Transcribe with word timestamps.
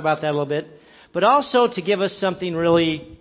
about 0.00 0.22
that 0.22 0.28
a 0.28 0.32
little 0.32 0.46
bit, 0.46 0.66
but 1.12 1.22
also 1.22 1.68
to 1.68 1.82
give 1.82 2.00
us 2.00 2.12
something 2.20 2.54
really 2.54 3.18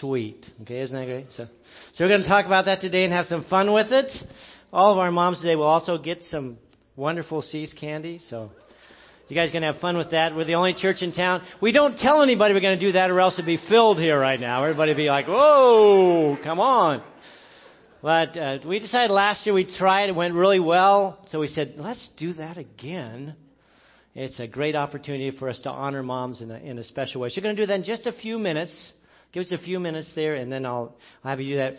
sweet. 0.00 0.44
Okay, 0.62 0.80
isn't 0.80 0.96
that 0.96 1.06
great? 1.06 1.26
So, 1.36 1.46
so 1.92 2.04
we're 2.04 2.08
going 2.08 2.22
to 2.22 2.28
talk 2.28 2.46
about 2.46 2.64
that 2.64 2.80
today 2.80 3.04
and 3.04 3.12
have 3.12 3.26
some 3.26 3.44
fun 3.44 3.72
with 3.72 3.92
it. 3.92 4.10
All 4.72 4.92
of 4.92 4.98
our 4.98 5.10
moms 5.10 5.40
today 5.40 5.54
will 5.54 5.64
also 5.64 5.98
get 5.98 6.22
some 6.24 6.58
wonderful 6.96 7.42
See's 7.42 7.72
candy. 7.72 8.20
So 8.28 8.50
you 9.28 9.36
guys 9.36 9.50
going 9.50 9.62
to 9.62 9.72
have 9.72 9.80
fun 9.80 9.96
with 9.96 10.10
that. 10.12 10.34
We're 10.36 10.44
the 10.44 10.54
only 10.54 10.74
church 10.74 11.02
in 11.02 11.12
town. 11.12 11.42
We 11.60 11.72
don't 11.72 11.96
tell 11.96 12.22
anybody 12.22 12.54
we're 12.54 12.60
going 12.60 12.78
to 12.78 12.86
do 12.86 12.92
that 12.92 13.10
or 13.10 13.20
else 13.20 13.34
it'd 13.34 13.46
be 13.46 13.58
filled 13.68 13.98
here 13.98 14.18
right 14.18 14.38
now. 14.38 14.62
Everybody 14.64 14.90
would 14.90 14.96
be 14.96 15.08
like, 15.08 15.26
whoa, 15.26 16.36
come 16.42 16.60
on. 16.60 17.02
But 18.02 18.36
uh, 18.36 18.58
we 18.64 18.78
decided 18.78 19.12
last 19.12 19.44
year 19.46 19.54
we 19.54 19.64
tried. 19.64 20.10
It 20.10 20.14
went 20.14 20.34
really 20.34 20.60
well. 20.60 21.24
So 21.28 21.40
we 21.40 21.48
said, 21.48 21.74
let's 21.76 22.08
do 22.16 22.34
that 22.34 22.56
again. 22.56 23.34
It's 24.18 24.40
a 24.40 24.46
great 24.46 24.74
opportunity 24.74 25.30
for 25.36 25.50
us 25.50 25.60
to 25.64 25.68
honor 25.68 26.02
moms 26.02 26.40
in 26.40 26.50
a, 26.50 26.54
in 26.54 26.78
a 26.78 26.84
special 26.84 27.20
way. 27.20 27.28
So 27.28 27.34
you're 27.34 27.42
going 27.42 27.54
to 27.54 27.62
do 27.62 27.66
that 27.66 27.74
in 27.74 27.84
just 27.84 28.06
a 28.06 28.12
few 28.12 28.38
minutes. 28.38 28.92
Give 29.30 29.42
us 29.42 29.52
a 29.52 29.58
few 29.58 29.78
minutes 29.78 30.10
there, 30.16 30.36
and 30.36 30.50
then 30.50 30.64
I'll, 30.64 30.96
I'll 31.22 31.32
have 31.32 31.40
you 31.42 31.52
do 31.52 31.56
that. 31.58 31.74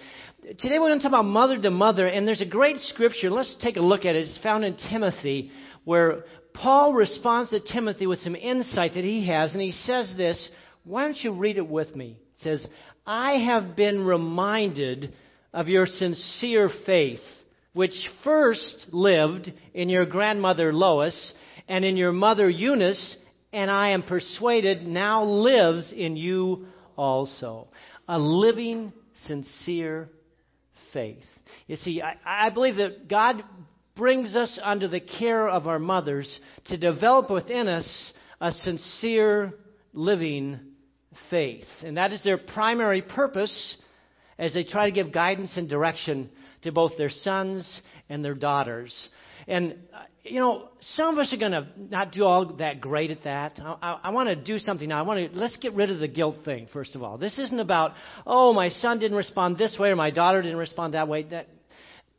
Today 0.59 0.77
we're 0.77 0.89
going 0.89 0.99
to 0.99 1.03
talk 1.03 1.09
about 1.09 1.25
mother 1.25 1.59
to 1.59 1.71
mother, 1.71 2.05
and 2.05 2.27
there's 2.27 2.41
a 2.41 2.45
great 2.45 2.77
scripture. 2.77 3.31
Let's 3.31 3.57
take 3.63 3.75
a 3.75 3.81
look 3.81 4.05
at 4.05 4.15
it. 4.15 4.27
It's 4.27 4.37
found 4.43 4.65
in 4.65 4.77
Timothy, 4.91 5.49
where 5.83 6.25
Paul 6.53 6.93
responds 6.93 7.49
to 7.49 7.59
Timothy 7.59 8.05
with 8.05 8.19
some 8.19 8.35
insight 8.35 8.93
that 8.93 9.03
he 9.03 9.27
has, 9.29 9.53
and 9.53 9.61
he 9.61 9.71
says 9.71 10.13
this. 10.15 10.47
Why 10.83 11.05
don't 11.05 11.17
you 11.17 11.31
read 11.31 11.57
it 11.57 11.67
with 11.67 11.95
me? 11.95 12.19
It 12.35 12.41
says, 12.43 12.67
I 13.03 13.45
have 13.47 13.75
been 13.75 14.05
reminded 14.05 15.11
of 15.55 15.69
your 15.69 15.87
sincere 15.87 16.69
faith, 16.85 17.19
which 17.73 17.95
first 18.23 18.85
lived 18.91 19.51
in 19.73 19.89
your 19.89 20.05
grandmother 20.05 20.71
Lois 20.71 21.33
and 21.67 21.83
in 21.83 21.97
your 21.97 22.11
mother 22.11 22.49
Eunice, 22.49 23.15
and 23.53 23.69
I 23.69 23.89
am 23.89 24.03
persuaded 24.03 24.85
now 24.85 25.23
lives 25.23 25.93
in 25.95 26.15
you 26.15 26.67
also. 26.95 27.67
A 28.07 28.17
living, 28.17 28.93
sincere 29.27 30.09
faith. 30.93 31.23
You 31.67 31.75
see, 31.75 32.01
I, 32.01 32.47
I 32.47 32.49
believe 32.49 32.75
that 32.77 33.07
God 33.07 33.43
brings 33.95 34.35
us 34.35 34.59
under 34.63 34.87
the 34.87 34.99
care 34.99 35.47
of 35.49 35.67
our 35.67 35.79
mothers 35.79 36.39
to 36.65 36.77
develop 36.77 37.29
within 37.29 37.67
us 37.67 38.13
a 38.39 38.51
sincere, 38.51 39.53
living 39.93 40.59
faith. 41.29 41.65
And 41.83 41.97
that 41.97 42.11
is 42.11 42.23
their 42.23 42.37
primary 42.37 43.01
purpose 43.01 43.77
as 44.37 44.53
they 44.53 44.63
try 44.63 44.85
to 44.85 44.91
give 44.91 45.11
guidance 45.11 45.57
and 45.57 45.67
direction 45.67 46.29
to 46.61 46.71
both 46.71 46.93
their 46.97 47.09
sons 47.09 47.81
and 48.07 48.23
their 48.23 48.35
daughters. 48.35 49.09
And, 49.47 49.75
uh, 49.93 49.99
you 50.23 50.39
know, 50.39 50.69
some 50.81 51.13
of 51.13 51.19
us 51.19 51.31
are 51.33 51.37
going 51.37 51.53
to 51.53 51.67
not 51.77 52.11
do 52.11 52.25
all 52.25 52.53
that 52.55 52.81
great 52.81 53.11
at 53.11 53.23
that. 53.23 53.59
I, 53.63 53.77
I, 53.81 53.99
I 54.03 54.09
want 54.09 54.29
to 54.29 54.35
do 54.35 54.59
something 54.59 54.89
now. 54.89 54.99
I 54.99 55.01
want 55.03 55.31
to, 55.31 55.37
let's 55.37 55.55
get 55.57 55.73
rid 55.73 55.89
of 55.89 55.99
the 55.99 56.07
guilt 56.07 56.37
thing, 56.43 56.67
first 56.73 56.95
of 56.95 57.03
all. 57.03 57.17
This 57.17 57.37
isn't 57.39 57.59
about, 57.59 57.93
oh, 58.25 58.53
my 58.53 58.69
son 58.69 58.99
didn't 58.99 59.17
respond 59.17 59.57
this 59.57 59.77
way 59.79 59.89
or 59.89 59.95
my 59.95 60.11
daughter 60.11 60.41
didn't 60.41 60.57
respond 60.57 60.93
that 60.95 61.07
way. 61.07 61.23
That, 61.23 61.47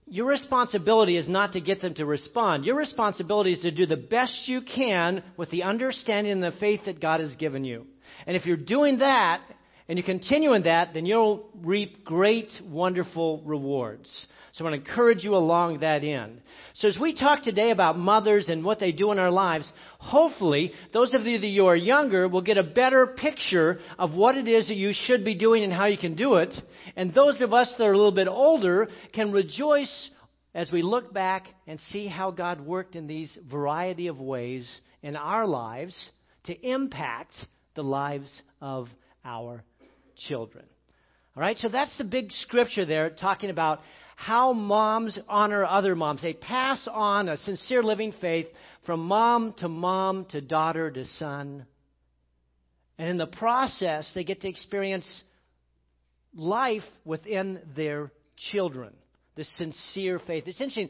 your 0.06 0.26
responsibility 0.26 1.18
is 1.18 1.28
not 1.28 1.52
to 1.52 1.60
get 1.60 1.82
them 1.82 1.94
to 1.94 2.06
respond. 2.06 2.64
Your 2.64 2.76
responsibility 2.76 3.52
is 3.52 3.60
to 3.60 3.70
do 3.70 3.84
the 3.84 3.96
best 3.96 4.48
you 4.48 4.62
can 4.62 5.22
with 5.36 5.50
the 5.50 5.64
understanding 5.64 6.32
and 6.32 6.42
the 6.42 6.56
faith 6.58 6.80
that 6.86 7.00
God 7.00 7.20
has 7.20 7.34
given 7.36 7.62
you. 7.64 7.86
And 8.26 8.34
if 8.34 8.46
you're 8.46 8.56
doing 8.56 8.98
that, 8.98 9.42
and 9.88 9.96
you 9.96 10.04
continue 10.04 10.52
in 10.52 10.64
that, 10.64 10.92
then 10.92 11.06
you'll 11.06 11.48
reap 11.62 12.04
great, 12.04 12.52
wonderful 12.66 13.42
rewards. 13.44 14.26
So 14.58 14.64
I 14.64 14.70
want 14.70 14.84
to 14.84 14.90
encourage 14.90 15.22
you 15.22 15.36
along 15.36 15.78
that 15.80 16.02
end. 16.02 16.40
So 16.74 16.88
as 16.88 16.98
we 17.00 17.14
talk 17.14 17.44
today 17.44 17.70
about 17.70 17.96
mothers 17.96 18.48
and 18.48 18.64
what 18.64 18.80
they 18.80 18.90
do 18.90 19.12
in 19.12 19.20
our 19.20 19.30
lives, 19.30 19.70
hopefully 20.00 20.72
those 20.92 21.14
of 21.14 21.22
you 21.22 21.38
that 21.38 21.46
you 21.46 21.66
are 21.66 21.76
younger 21.76 22.26
will 22.26 22.42
get 22.42 22.58
a 22.58 22.64
better 22.64 23.06
picture 23.06 23.78
of 24.00 24.16
what 24.16 24.36
it 24.36 24.48
is 24.48 24.66
that 24.66 24.74
you 24.74 24.92
should 24.92 25.24
be 25.24 25.36
doing 25.36 25.62
and 25.62 25.72
how 25.72 25.86
you 25.86 25.96
can 25.96 26.16
do 26.16 26.34
it. 26.34 26.52
And 26.96 27.14
those 27.14 27.40
of 27.40 27.52
us 27.52 27.72
that 27.78 27.84
are 27.84 27.92
a 27.92 27.96
little 27.96 28.10
bit 28.10 28.26
older 28.26 28.88
can 29.12 29.30
rejoice 29.30 30.10
as 30.56 30.72
we 30.72 30.82
look 30.82 31.14
back 31.14 31.46
and 31.68 31.78
see 31.78 32.08
how 32.08 32.32
God 32.32 32.60
worked 32.60 32.96
in 32.96 33.06
these 33.06 33.38
variety 33.48 34.08
of 34.08 34.18
ways 34.18 34.68
in 35.04 35.14
our 35.14 35.46
lives 35.46 36.10
to 36.46 36.68
impact 36.68 37.32
the 37.76 37.84
lives 37.84 38.42
of 38.60 38.88
our 39.24 39.62
children. 40.26 40.64
All 41.36 41.42
right, 41.42 41.56
so 41.58 41.68
that's 41.68 41.96
the 41.96 42.02
big 42.02 42.32
scripture 42.32 42.84
there 42.84 43.10
talking 43.10 43.50
about 43.50 43.78
how 44.18 44.52
moms 44.52 45.16
honor 45.28 45.64
other 45.64 45.94
moms. 45.94 46.20
They 46.22 46.32
pass 46.32 46.88
on 46.92 47.28
a 47.28 47.36
sincere 47.36 47.84
living 47.84 48.12
faith 48.20 48.48
from 48.84 49.06
mom 49.06 49.54
to 49.58 49.68
mom 49.68 50.24
to 50.30 50.40
daughter 50.40 50.90
to 50.90 51.04
son. 51.04 51.64
And 52.98 53.10
in 53.10 53.16
the 53.16 53.28
process, 53.28 54.10
they 54.16 54.24
get 54.24 54.40
to 54.40 54.48
experience 54.48 55.22
life 56.34 56.82
within 57.04 57.60
their 57.76 58.10
children. 58.50 58.92
The 59.36 59.44
sincere 59.44 60.18
faith. 60.18 60.48
It's 60.48 60.60
interesting. 60.60 60.88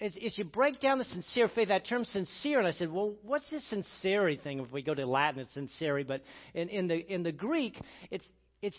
As, 0.00 0.16
as, 0.24 0.38
you 0.38 0.44
break 0.44 0.80
down 0.80 0.96
the 0.96 1.04
sincere 1.04 1.50
faith, 1.54 1.68
that 1.68 1.86
term 1.86 2.06
sincere, 2.06 2.58
and 2.58 2.66
I 2.66 2.70
said, 2.70 2.90
well, 2.90 3.16
what's 3.22 3.50
this 3.50 3.68
sincerity 3.68 4.40
thing? 4.42 4.60
If 4.60 4.72
we 4.72 4.80
go 4.80 4.94
to 4.94 5.04
Latin, 5.04 5.40
it's 5.40 5.52
sincere, 5.52 6.02
but 6.04 6.22
in, 6.54 6.70
in, 6.70 6.86
the, 6.86 6.96
in 6.96 7.22
the 7.22 7.32
Greek, 7.32 7.78
it's, 8.10 8.24
it's 8.62 8.78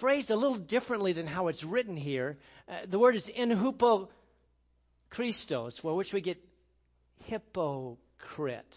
phrased 0.00 0.30
a 0.30 0.36
little 0.36 0.58
differently 0.58 1.12
than 1.12 1.26
how 1.26 1.48
it's 1.48 1.62
written 1.64 1.96
here. 1.96 2.36
Uh, 2.68 2.80
the 2.90 2.98
word 2.98 3.14
is 3.14 3.28
in 3.34 3.50
hupo 3.50 4.08
Christos, 5.08 5.78
for 5.80 5.96
which 5.96 6.12
we 6.12 6.20
get 6.20 6.38
hypocrite. 7.24 8.74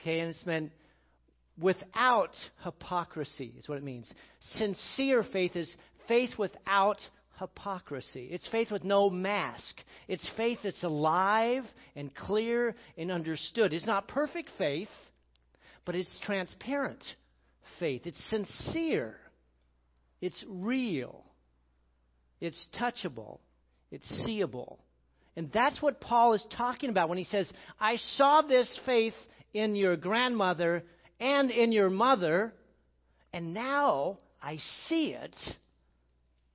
Okay, 0.00 0.20
and 0.20 0.30
it's 0.30 0.44
meant 0.46 0.72
without 1.60 2.34
hypocrisy, 2.64 3.54
is 3.58 3.68
what 3.68 3.78
it 3.78 3.84
means. 3.84 4.10
Sincere 4.56 5.22
faith 5.22 5.54
is 5.54 5.72
faith 6.08 6.30
without 6.38 6.98
hypocrisy. 7.38 8.28
It's 8.30 8.46
faith 8.48 8.70
with 8.70 8.84
no 8.84 9.10
mask. 9.10 9.76
It's 10.08 10.28
faith 10.36 10.58
that's 10.64 10.82
alive 10.82 11.64
and 11.94 12.14
clear 12.14 12.74
and 12.96 13.12
understood. 13.12 13.72
It's 13.72 13.86
not 13.86 14.08
perfect 14.08 14.50
faith, 14.58 14.88
but 15.84 15.94
it's 15.94 16.20
transparent 16.24 17.02
faith. 17.78 18.02
It's 18.06 18.22
sincere. 18.30 19.16
It's 20.20 20.44
real. 20.48 21.24
It's 22.40 22.68
touchable. 22.78 23.38
It's 23.90 24.08
seeable. 24.24 24.78
And 25.36 25.50
that's 25.52 25.80
what 25.80 26.00
Paul 26.00 26.34
is 26.34 26.44
talking 26.56 26.90
about 26.90 27.08
when 27.08 27.18
he 27.18 27.24
says, 27.24 27.50
I 27.80 27.96
saw 27.96 28.42
this 28.42 28.68
faith 28.84 29.14
in 29.54 29.74
your 29.74 29.96
grandmother 29.96 30.84
and 31.20 31.50
in 31.50 31.72
your 31.72 31.90
mother, 31.90 32.52
and 33.32 33.54
now 33.54 34.18
I 34.42 34.58
see 34.88 35.14
it 35.14 35.34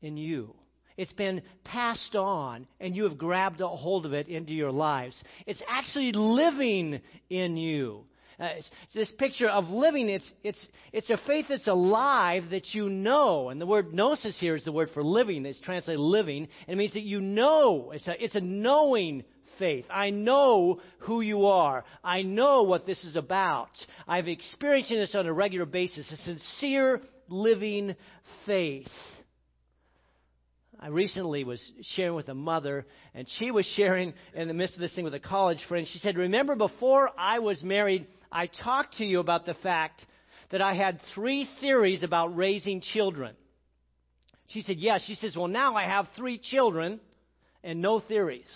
in 0.02 0.18
you. 0.18 0.54
It's 0.98 1.14
been 1.14 1.44
passed 1.64 2.16
on, 2.16 2.68
and 2.80 2.96
you 2.96 3.04
have 3.04 3.18
grabbed 3.18 3.62
a 3.62 3.68
hold 3.68 4.06
of 4.06 4.14
it 4.14 4.28
into 4.28 4.54
your 4.54 4.72
lives. 4.72 5.22
It's 5.46 5.62
actually 5.70 6.12
living 6.12 7.02
in 7.30 7.56
you. 7.56 8.06
Uh, 8.40 8.50
this 8.94 9.12
picture 9.18 9.50
of 9.50 9.70
living, 9.70 10.09
it's, 10.09 10.31
it's, 10.44 10.68
it's 10.94 11.09
a 11.09 11.18
faith 11.25 11.48
that's 11.50 11.68
alive 11.68 12.44
that 12.52 12.74
you 12.74 12.88
know. 12.88 13.50
And 13.50 13.59
the 13.59 13.66
word 13.66 13.94
gnosis 13.94 14.40
here 14.40 14.56
is 14.56 14.64
the 14.64 14.72
word 14.72 14.92
for 14.94 15.03
living. 15.03 15.46
It's 15.46 15.59
translated 15.59 16.00
living. 16.00 16.48
And 16.68 16.74
it 16.74 16.78
means 16.78 16.94
that 16.94 17.02
you 17.02 17.20
know. 17.20 17.92
It's 17.92 18.08
a, 18.08 18.24
it's 18.24 18.36
a 18.36 18.42
knowing 18.42 19.24
faith. 19.58 19.86
I 19.90 20.12
know 20.12 20.81
who 21.00 21.22
you 21.22 21.48
are. 21.48 21.84
I 22.03 22.22
know 22.22 22.62
what 22.62 22.86
this 22.86 23.03
is 23.03 23.16
about. 23.16 23.72
I've 24.08 24.28
experienced 24.28 24.92
this 24.92 25.16
on 25.16 25.25
a 25.25 25.34
regular 25.34 25.66
basis. 25.66 26.12
A 26.12 26.18
sincere, 26.18 27.02
living 27.30 27.96
faith. 28.46 28.88
I 30.80 30.90
recently 30.90 31.44
was 31.44 31.60
sharing 31.82 32.14
with 32.14 32.30
a 32.30 32.36
mother, 32.36 32.86
and 33.16 33.28
she 33.40 33.50
was 33.50 33.66
sharing 33.76 34.14
in 34.36 34.48
the 34.48 34.54
midst 34.54 34.76
of 34.76 34.82
this 34.82 34.94
thing 34.94 35.04
with 35.04 35.16
a 35.16 35.20
college 35.20 35.64
friend. 35.68 35.88
She 35.88 35.98
said, 35.98 36.18
Remember, 36.18 36.56
before 36.56 37.10
I 37.18 37.40
was 37.40 37.64
married, 37.64 38.06
I 38.32 38.48
talked 38.48 38.98
to 38.98 39.06
you 39.06 39.20
about 39.20 39.46
the 39.46 39.56
fact 39.56 40.06
that 40.51 40.62
I 40.62 40.75
had 40.75 41.00
three 41.16 41.50
theories 41.60 42.04
about 42.04 42.36
raising 42.36 42.81
children. 42.81 43.36
She 44.50 44.62
said, 44.62 44.78
Yes. 44.78 45.04
She 45.06 45.16
says, 45.16 45.36
Well, 45.36 45.48
now 45.48 45.75
I 45.75 45.84
have 45.84 46.07
three 46.16 46.38
children 46.38 47.00
and 47.63 47.81
no 47.81 48.00
theories. 48.00 48.48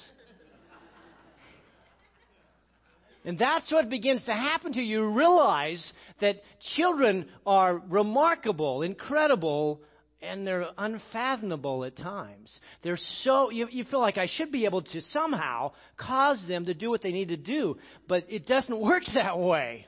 And 3.24 3.38
that's 3.38 3.72
what 3.72 3.90
begins 3.90 4.24
to 4.25 4.34
happen 4.34 4.74
to 4.74 4.81
you. 4.81 5.01
You 5.01 5.10
realize 5.10 5.92
that 6.22 6.42
children 6.75 7.28
are 7.45 7.78
remarkable, 7.78 8.81
incredible, 8.81 9.81
and 10.21 10.45
they're 10.45 10.68
unfathomable 10.77 11.83
at 11.83 11.97
times. 11.97 12.59
They're 12.83 13.00
so, 13.23 13.50
you, 13.50 13.68
you 13.71 13.83
feel 13.85 14.00
like 14.00 14.18
I 14.18 14.27
should 14.27 14.51
be 14.51 14.65
able 14.65 14.83
to 14.83 15.01
somehow 15.01 15.71
cause 15.97 16.44
them 16.47 16.65
to 16.65 16.73
do 16.73 16.89
what 16.89 17.01
they 17.01 17.12
need 17.12 17.29
to 17.29 17.38
do, 17.38 17.77
but 18.07 18.25
it 18.29 18.45
doesn't 18.45 18.79
work 18.81 19.03
that 19.13 19.39
way. 19.39 19.88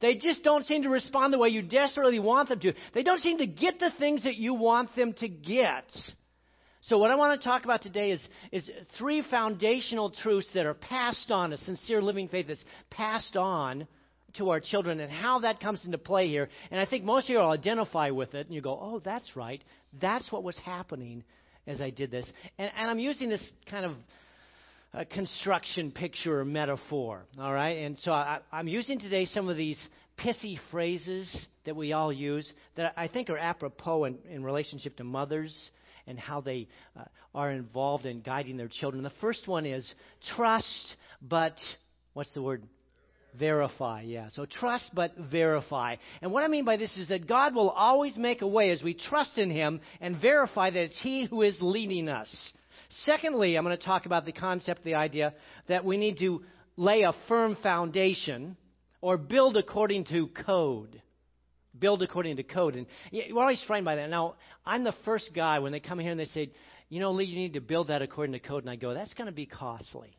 They 0.00 0.16
just 0.16 0.42
don't 0.42 0.64
seem 0.64 0.82
to 0.82 0.90
respond 0.90 1.32
the 1.32 1.38
way 1.38 1.48
you 1.48 1.62
desperately 1.62 2.18
want 2.18 2.48
them 2.48 2.60
to. 2.60 2.74
They 2.92 3.02
don't 3.02 3.20
seem 3.20 3.38
to 3.38 3.46
get 3.46 3.78
the 3.78 3.92
things 3.98 4.24
that 4.24 4.36
you 4.36 4.54
want 4.54 4.94
them 4.96 5.12
to 5.14 5.28
get. 5.28 5.84
So, 6.82 6.98
what 6.98 7.10
I 7.10 7.14
want 7.14 7.40
to 7.40 7.48
talk 7.48 7.64
about 7.64 7.80
today 7.80 8.10
is, 8.10 8.28
is 8.52 8.70
three 8.98 9.22
foundational 9.30 10.10
truths 10.10 10.50
that 10.52 10.66
are 10.66 10.74
passed 10.74 11.30
on, 11.30 11.54
a 11.54 11.56
sincere 11.56 12.02
living 12.02 12.28
faith 12.28 12.48
that's 12.48 12.64
passed 12.90 13.36
on 13.36 13.86
to 14.34 14.50
our 14.50 14.60
children 14.60 15.00
and 15.00 15.10
how 15.10 15.40
that 15.40 15.60
comes 15.60 15.84
into 15.84 15.98
play 15.98 16.28
here. 16.28 16.48
And 16.70 16.80
I 16.80 16.86
think 16.86 17.04
most 17.04 17.24
of 17.24 17.30
you 17.30 17.38
will 17.38 17.50
identify 17.50 18.10
with 18.10 18.34
it 18.34 18.46
and 18.46 18.54
you 18.54 18.60
go, 18.60 18.78
oh, 18.80 19.00
that's 19.04 19.36
right. 19.36 19.62
That's 20.00 20.30
what 20.32 20.42
was 20.42 20.56
happening 20.58 21.24
as 21.66 21.80
I 21.80 21.90
did 21.90 22.10
this. 22.10 22.30
And, 22.58 22.70
and 22.76 22.90
I'm 22.90 22.98
using 22.98 23.28
this 23.28 23.50
kind 23.70 23.86
of 23.86 23.92
a 24.92 25.04
construction 25.04 25.90
picture 25.90 26.40
or 26.40 26.44
metaphor. 26.44 27.24
All 27.38 27.52
right? 27.52 27.78
And 27.78 27.98
so 27.98 28.12
I, 28.12 28.38
I'm 28.52 28.68
using 28.68 29.00
today 29.00 29.24
some 29.26 29.48
of 29.48 29.56
these 29.56 29.80
pithy 30.16 30.58
phrases 30.70 31.46
that 31.64 31.74
we 31.74 31.92
all 31.92 32.12
use 32.12 32.50
that 32.76 32.94
I 32.96 33.08
think 33.08 33.30
are 33.30 33.38
apropos 33.38 34.04
in, 34.04 34.18
in 34.30 34.44
relationship 34.44 34.96
to 34.98 35.04
mothers 35.04 35.70
and 36.06 36.18
how 36.18 36.40
they 36.40 36.68
uh, 36.98 37.04
are 37.34 37.50
involved 37.50 38.06
in 38.06 38.20
guiding 38.20 38.56
their 38.56 38.68
children. 38.68 39.02
The 39.02 39.10
first 39.20 39.48
one 39.48 39.66
is 39.66 39.92
trust, 40.36 40.94
but 41.22 41.56
what's 42.12 42.32
the 42.34 42.42
word? 42.42 42.62
Verify, 43.38 44.02
yeah. 44.02 44.28
So 44.30 44.46
trust 44.46 44.90
but 44.94 45.16
verify. 45.16 45.96
And 46.22 46.30
what 46.30 46.44
I 46.44 46.48
mean 46.48 46.64
by 46.64 46.76
this 46.76 46.96
is 46.96 47.08
that 47.08 47.26
God 47.26 47.54
will 47.54 47.70
always 47.70 48.16
make 48.16 48.42
a 48.42 48.46
way 48.46 48.70
as 48.70 48.82
we 48.82 48.94
trust 48.94 49.38
in 49.38 49.50
Him 49.50 49.80
and 50.00 50.20
verify 50.20 50.70
that 50.70 50.78
it's 50.78 51.00
He 51.02 51.24
who 51.24 51.42
is 51.42 51.58
leading 51.60 52.08
us. 52.08 52.52
Secondly, 53.04 53.56
I'm 53.56 53.64
going 53.64 53.76
to 53.76 53.84
talk 53.84 54.06
about 54.06 54.24
the 54.24 54.32
concept, 54.32 54.84
the 54.84 54.94
idea 54.94 55.34
that 55.66 55.84
we 55.84 55.96
need 55.96 56.18
to 56.18 56.44
lay 56.76 57.02
a 57.02 57.12
firm 57.26 57.56
foundation 57.60 58.56
or 59.00 59.16
build 59.16 59.56
according 59.56 60.04
to 60.06 60.28
code. 60.28 61.02
Build 61.76 62.02
according 62.02 62.36
to 62.36 62.44
code. 62.44 62.76
And 62.76 62.86
we're 63.32 63.42
always 63.42 63.62
frightened 63.66 63.84
by 63.84 63.96
that. 63.96 64.10
Now, 64.10 64.36
I'm 64.64 64.84
the 64.84 64.94
first 65.04 65.30
guy 65.34 65.58
when 65.58 65.72
they 65.72 65.80
come 65.80 65.98
here 65.98 66.12
and 66.12 66.20
they 66.20 66.26
say, 66.26 66.52
you 66.88 67.00
know, 67.00 67.10
Leigh, 67.10 67.24
you 67.24 67.36
need 67.36 67.54
to 67.54 67.60
build 67.60 67.88
that 67.88 68.00
according 68.00 68.34
to 68.34 68.38
code. 68.38 68.62
And 68.62 68.70
I 68.70 68.76
go, 68.76 68.94
that's 68.94 69.14
going 69.14 69.26
to 69.26 69.32
be 69.32 69.46
costly. 69.46 70.16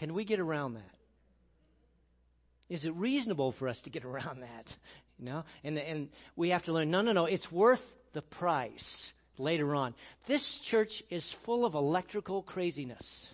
Can 0.00 0.14
we 0.14 0.24
get 0.24 0.40
around 0.40 0.74
that? 0.74 0.96
Is 2.70 2.84
it 2.84 2.94
reasonable 2.94 3.54
for 3.58 3.68
us 3.68 3.80
to 3.84 3.90
get 3.90 4.04
around 4.06 4.40
that? 4.40 4.64
You 5.18 5.26
know, 5.26 5.44
and 5.62 5.78
and 5.78 6.08
we 6.34 6.48
have 6.48 6.64
to 6.64 6.72
learn. 6.72 6.90
No, 6.90 7.02
no, 7.02 7.12
no. 7.12 7.26
It's 7.26 7.50
worth 7.52 7.80
the 8.14 8.22
price 8.22 9.08
later 9.38 9.74
on. 9.74 9.94
This 10.26 10.60
church 10.70 10.90
is 11.10 11.24
full 11.44 11.66
of 11.66 11.74
electrical 11.74 12.42
craziness. 12.42 13.28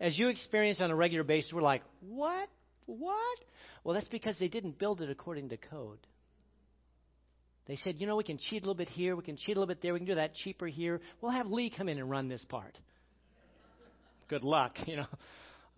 As 0.00 0.18
you 0.18 0.28
experience 0.28 0.80
on 0.80 0.90
a 0.90 0.96
regular 0.96 1.22
basis, 1.22 1.52
we're 1.52 1.62
like, 1.62 1.82
what? 2.00 2.48
What? 2.86 3.38
Well, 3.84 3.94
that's 3.94 4.08
because 4.08 4.36
they 4.40 4.48
didn't 4.48 4.78
build 4.78 5.02
it 5.02 5.10
according 5.10 5.50
to 5.50 5.56
code. 5.56 5.98
They 7.66 7.76
said, 7.76 7.96
you 7.98 8.06
know, 8.06 8.16
we 8.16 8.24
can 8.24 8.38
cheat 8.38 8.62
a 8.62 8.66
little 8.66 8.74
bit 8.74 8.88
here, 8.88 9.16
we 9.16 9.22
can 9.22 9.36
cheat 9.36 9.56
a 9.56 9.60
little 9.60 9.72
bit 9.72 9.80
there, 9.80 9.92
we 9.94 10.00
can 10.00 10.06
do 10.06 10.16
that 10.16 10.34
cheaper 10.34 10.66
here. 10.66 11.00
We'll 11.20 11.32
have 11.32 11.46
Leigh 11.46 11.70
come 11.70 11.88
in 11.88 11.98
and 11.98 12.10
run 12.10 12.28
this 12.28 12.44
part. 12.46 12.78
Good 14.28 14.42
luck, 14.42 14.74
you 14.86 14.96
know. 14.96 15.06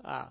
Uh, 0.05 0.27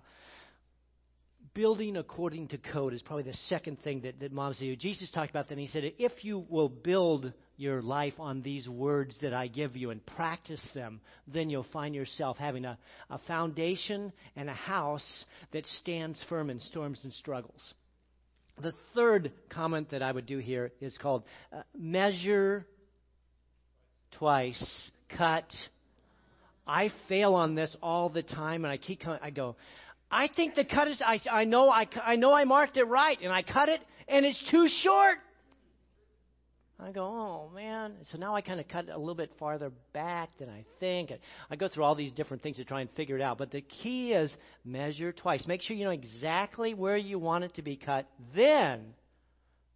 building 1.54 1.96
according 1.98 2.50
to 2.50 2.58
code 2.58 2.94
is 2.94 3.02
probably 3.02 3.24
the 3.24 3.38
second 3.48 3.80
thing 3.82 4.02
that, 4.02 4.20
that 4.20 4.32
moms 4.32 4.60
do. 4.60 4.76
Jesus 4.76 5.10
talked 5.12 5.30
about 5.30 5.48
that, 5.48 5.54
and 5.54 5.62
he 5.62 5.68
said, 5.68 5.84
if 5.98 6.12
you 6.24 6.46
will 6.50 6.70
build 6.70 7.32
your 7.58 7.82
life 7.82 8.14
on 8.20 8.42
these 8.42 8.68
words 8.68 9.18
that 9.22 9.34
I 9.34 9.48
give 9.48 9.78
you 9.78 9.90
and 9.90 10.06
practice 10.06 10.62
them, 10.74 11.00
then 11.28 11.50
you'll 11.50 11.66
find 11.72 11.96
yourself 11.96 12.38
having 12.38 12.66
a, 12.66 12.78
a 13.10 13.18
foundation 13.20 14.12
and 14.36 14.50
a 14.50 14.54
house 14.54 15.26
that 15.54 15.66
stands 15.80 16.22
firm 16.28 16.50
in 16.50 16.60
storms 16.60 17.00
and 17.04 17.14
struggles. 17.14 17.74
The 18.62 18.74
third 18.94 19.32
comment 19.50 19.92
that 19.92 20.02
I 20.02 20.12
would 20.12 20.26
do 20.26 20.38
here 20.38 20.72
is 20.82 20.98
called 20.98 21.24
uh, 21.54 21.62
measure 21.78 22.66
twice, 24.18 24.92
cut. 25.18 25.46
I 26.68 26.92
fail 27.08 27.36
on 27.36 27.56
this 27.56 27.76
all 27.82 28.10
the 28.10 28.24
time, 28.24 28.66
and 28.66 28.72
I 28.72 28.78
keep 28.78 29.02
coming, 29.02 29.20
I 29.22 29.30
go, 29.30 29.56
I 30.10 30.30
think 30.36 30.56
the 30.56 30.66
cut 30.66 30.88
is, 30.88 31.02
I, 31.06 31.20
I 31.32 31.44
know, 31.46 31.70
I, 31.70 31.88
I 32.04 32.16
know 32.16 32.34
I 32.34 32.44
marked 32.44 32.78
it 32.78 32.86
right, 32.86 33.18
and 33.22 33.32
I 33.32 33.44
cut 33.44 33.70
it, 33.70 33.82
and 34.08 34.26
it's 34.26 34.44
too 34.52 34.68
short. 34.82 35.18
I 36.78 36.92
go, 36.92 37.06
oh 37.06 37.56
man. 37.56 37.94
So 38.12 38.18
now 38.18 38.36
I 38.36 38.42
kind 38.42 38.60
of 38.60 38.68
cut 38.68 38.90
a 38.90 38.98
little 38.98 39.16
bit 39.16 39.32
farther 39.40 39.72
back 39.94 40.30
than 40.38 40.50
I 40.50 40.66
think. 40.80 41.12
I 41.50 41.56
go 41.56 41.70
through 41.70 41.86
all 41.86 41.96
these 41.96 42.12
different 42.12 42.44
things 42.44 42.58
to 42.58 42.66
try 42.66 42.82
and 42.82 42.90
figure 42.92 43.16
it 43.16 43.22
out. 43.22 43.38
But 43.38 43.52
the 43.52 43.62
key 43.62 44.12
is 44.12 44.36
measure 44.66 45.14
twice. 45.14 45.48
Make 45.48 45.62
sure 45.62 45.78
you 45.78 45.86
know 45.86 45.92
exactly 45.92 46.74
where 46.74 46.98
you 46.98 47.18
want 47.18 47.46
it 47.46 47.56
to 47.56 47.62
be 47.62 47.78
cut, 47.78 48.08
then 48.36 48.94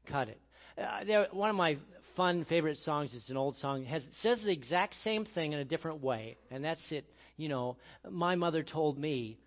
cut 0.07 0.27
it. 0.27 0.41
Uh, 0.77 1.05
there, 1.05 1.27
one 1.31 1.49
of 1.49 1.55
my 1.55 1.77
fun 2.19 2.43
favorite 2.49 2.75
songs 2.79 3.13
is 3.13 3.29
an 3.29 3.37
old 3.37 3.55
song. 3.59 3.83
It 3.83 3.87
has, 3.87 4.03
says 4.21 4.39
the 4.43 4.51
exact 4.51 4.93
same 5.05 5.23
thing 5.23 5.53
in 5.53 5.59
a 5.59 5.63
different 5.63 6.03
way. 6.03 6.35
And 6.51 6.65
that's 6.65 6.81
it. 6.91 7.05
You 7.37 7.47
know, 7.47 7.77
my 8.09 8.35
mother 8.35 8.61
told 8.61 8.99
me 8.99 9.39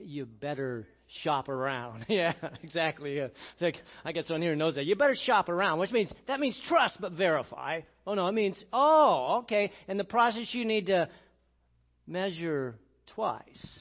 you 0.00 0.26
better 0.26 0.88
shop 1.22 1.48
around. 1.48 2.06
yeah, 2.08 2.32
exactly. 2.64 3.16
Yeah. 3.16 3.28
Like 3.60 3.76
I 4.04 4.10
get 4.10 4.26
someone 4.26 4.42
here 4.42 4.50
who 4.50 4.58
knows 4.58 4.74
that. 4.74 4.86
You 4.86 4.96
better 4.96 5.14
shop 5.14 5.48
around, 5.48 5.78
which 5.78 5.92
means 5.92 6.10
that 6.26 6.40
means 6.40 6.60
trust 6.66 7.00
but 7.00 7.12
verify. 7.12 7.82
Oh 8.04 8.14
no, 8.14 8.26
it 8.26 8.32
means 8.32 8.60
oh, 8.72 9.42
okay. 9.44 9.70
In 9.86 9.96
the 9.96 10.02
process 10.02 10.48
you 10.52 10.64
need 10.64 10.86
to 10.86 11.08
measure 12.08 12.74
twice. 13.14 13.80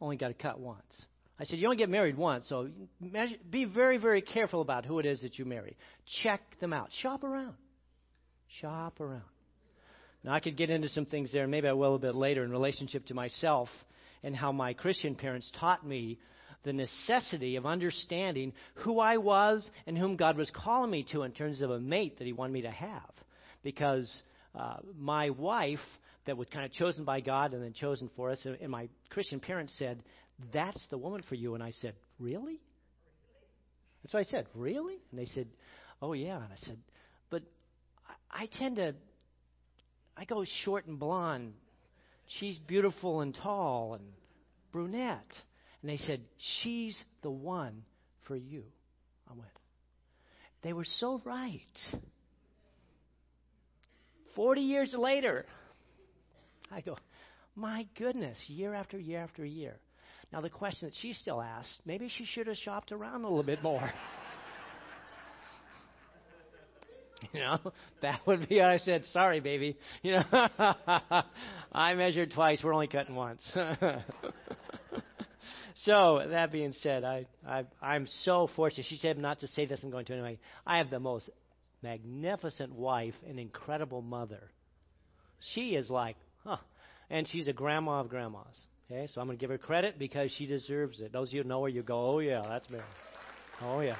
Only 0.00 0.16
got 0.16 0.28
to 0.28 0.34
cut 0.34 0.58
once. 0.58 1.02
I 1.40 1.44
said, 1.44 1.58
you 1.58 1.66
only 1.66 1.76
get 1.76 1.88
married 1.88 2.16
once, 2.16 2.48
so 2.48 2.68
measure, 3.00 3.36
be 3.48 3.64
very, 3.64 3.98
very 3.98 4.22
careful 4.22 4.60
about 4.60 4.84
who 4.84 4.98
it 4.98 5.06
is 5.06 5.22
that 5.22 5.38
you 5.38 5.44
marry. 5.44 5.76
Check 6.22 6.40
them 6.60 6.72
out. 6.72 6.88
Shop 7.00 7.22
around. 7.22 7.54
Shop 8.60 9.00
around. 9.00 9.22
Now, 10.24 10.32
I 10.32 10.40
could 10.40 10.56
get 10.56 10.68
into 10.68 10.88
some 10.88 11.06
things 11.06 11.30
there, 11.32 11.42
and 11.42 11.50
maybe 11.50 11.68
I 11.68 11.74
will 11.74 11.94
a 11.94 11.98
bit 11.98 12.16
later 12.16 12.42
in 12.42 12.50
relationship 12.50 13.06
to 13.06 13.14
myself 13.14 13.68
and 14.24 14.34
how 14.34 14.50
my 14.50 14.74
Christian 14.74 15.14
parents 15.14 15.48
taught 15.60 15.86
me 15.86 16.18
the 16.64 16.72
necessity 16.72 17.54
of 17.54 17.66
understanding 17.66 18.52
who 18.74 18.98
I 18.98 19.18
was 19.18 19.70
and 19.86 19.96
whom 19.96 20.16
God 20.16 20.36
was 20.36 20.50
calling 20.50 20.90
me 20.90 21.06
to 21.12 21.22
in 21.22 21.30
terms 21.30 21.60
of 21.60 21.70
a 21.70 21.78
mate 21.78 22.18
that 22.18 22.26
He 22.26 22.32
wanted 22.32 22.52
me 22.52 22.62
to 22.62 22.70
have. 22.70 23.12
Because 23.62 24.22
uh, 24.56 24.78
my 24.98 25.30
wife, 25.30 25.78
that 26.26 26.36
was 26.36 26.48
kind 26.48 26.64
of 26.64 26.72
chosen 26.72 27.04
by 27.04 27.20
God 27.20 27.54
and 27.54 27.62
then 27.62 27.72
chosen 27.72 28.10
for 28.16 28.30
us, 28.30 28.44
and 28.44 28.70
my 28.70 28.88
Christian 29.08 29.38
parents 29.38 29.72
said, 29.78 30.02
That's 30.52 30.86
the 30.90 30.98
woman 30.98 31.22
for 31.28 31.34
you. 31.34 31.54
And 31.54 31.62
I 31.62 31.72
said, 31.80 31.94
Really? 32.18 32.60
That's 34.02 34.14
what 34.14 34.20
I 34.20 34.30
said, 34.30 34.46
Really? 34.54 34.96
And 35.10 35.20
they 35.20 35.26
said, 35.26 35.48
Oh, 36.00 36.12
yeah. 36.12 36.36
And 36.36 36.52
I 36.52 36.56
said, 36.66 36.78
But 37.30 37.42
I, 38.30 38.44
I 38.44 38.48
tend 38.58 38.76
to, 38.76 38.94
I 40.16 40.24
go 40.24 40.44
short 40.64 40.86
and 40.86 40.98
blonde 40.98 41.54
she's 42.38 42.58
beautiful 42.58 43.20
and 43.20 43.34
tall 43.34 43.94
and 43.94 44.04
brunette. 44.72 45.32
And 45.82 45.90
they 45.90 45.96
said, 45.98 46.20
She's 46.62 46.98
the 47.22 47.30
one 47.30 47.82
for 48.26 48.36
you. 48.36 48.64
I 49.28 49.34
went, 49.34 49.50
They 50.62 50.72
were 50.72 50.86
so 50.98 51.20
right. 51.24 51.60
Forty 54.34 54.60
years 54.62 54.94
later, 54.96 55.46
I 56.70 56.80
go, 56.80 56.96
My 57.56 57.86
goodness, 57.96 58.38
year 58.46 58.74
after 58.74 58.98
year 58.98 59.20
after 59.20 59.44
year. 59.44 59.76
Now, 60.32 60.40
the 60.42 60.50
question 60.50 60.88
that 60.88 60.94
she 61.00 61.14
still 61.14 61.40
asks, 61.40 61.78
maybe 61.86 62.08
she 62.08 62.24
should 62.24 62.46
have 62.48 62.56
shopped 62.56 62.92
around 62.92 63.24
a 63.24 63.28
little 63.28 63.42
bit 63.42 63.62
more. 63.62 63.90
You 67.32 67.40
know, 67.40 67.58
that 68.00 68.20
would 68.28 68.48
be. 68.48 68.62
I 68.62 68.76
said, 68.76 69.04
"Sorry, 69.06 69.40
baby." 69.40 69.76
You 70.02 70.12
know, 70.12 70.22
I 71.72 71.94
measured 71.94 72.30
twice. 72.30 72.60
We're 72.62 72.72
only 72.72 72.86
cutting 72.86 73.16
once. 73.16 73.42
so 75.74 76.22
that 76.30 76.52
being 76.52 76.72
said, 76.80 77.02
I, 77.02 77.26
I 77.44 77.64
I'm 77.82 78.06
so 78.22 78.48
fortunate. 78.54 78.86
She 78.88 78.96
said 78.96 79.18
not 79.18 79.40
to 79.40 79.48
say 79.48 79.66
this. 79.66 79.80
I'm 79.82 79.90
going 79.90 80.04
to 80.04 80.12
anyway. 80.12 80.38
I 80.64 80.78
have 80.78 80.90
the 80.90 81.00
most 81.00 81.28
magnificent 81.82 82.72
wife, 82.72 83.14
an 83.28 83.38
incredible 83.38 84.02
mother. 84.02 84.50
She 85.54 85.74
is 85.74 85.90
like, 85.90 86.16
huh, 86.44 86.58
and 87.10 87.26
she's 87.28 87.48
a 87.48 87.52
grandma 87.52 88.00
of 88.00 88.08
grandmas. 88.08 88.56
Okay, 88.90 89.06
so 89.12 89.20
I'm 89.20 89.26
going 89.26 89.36
to 89.36 89.40
give 89.40 89.50
her 89.50 89.58
credit 89.58 89.98
because 89.98 90.30
she 90.30 90.46
deserves 90.46 91.00
it. 91.00 91.12
Those 91.12 91.28
of 91.28 91.34
you 91.34 91.42
who 91.42 91.48
know 91.48 91.62
her, 91.62 91.68
you 91.68 91.82
go, 91.82 92.14
"Oh 92.14 92.18
yeah, 92.20 92.42
that's 92.48 92.70
me." 92.70 92.78
Oh 93.60 93.80
yeah. 93.80 93.96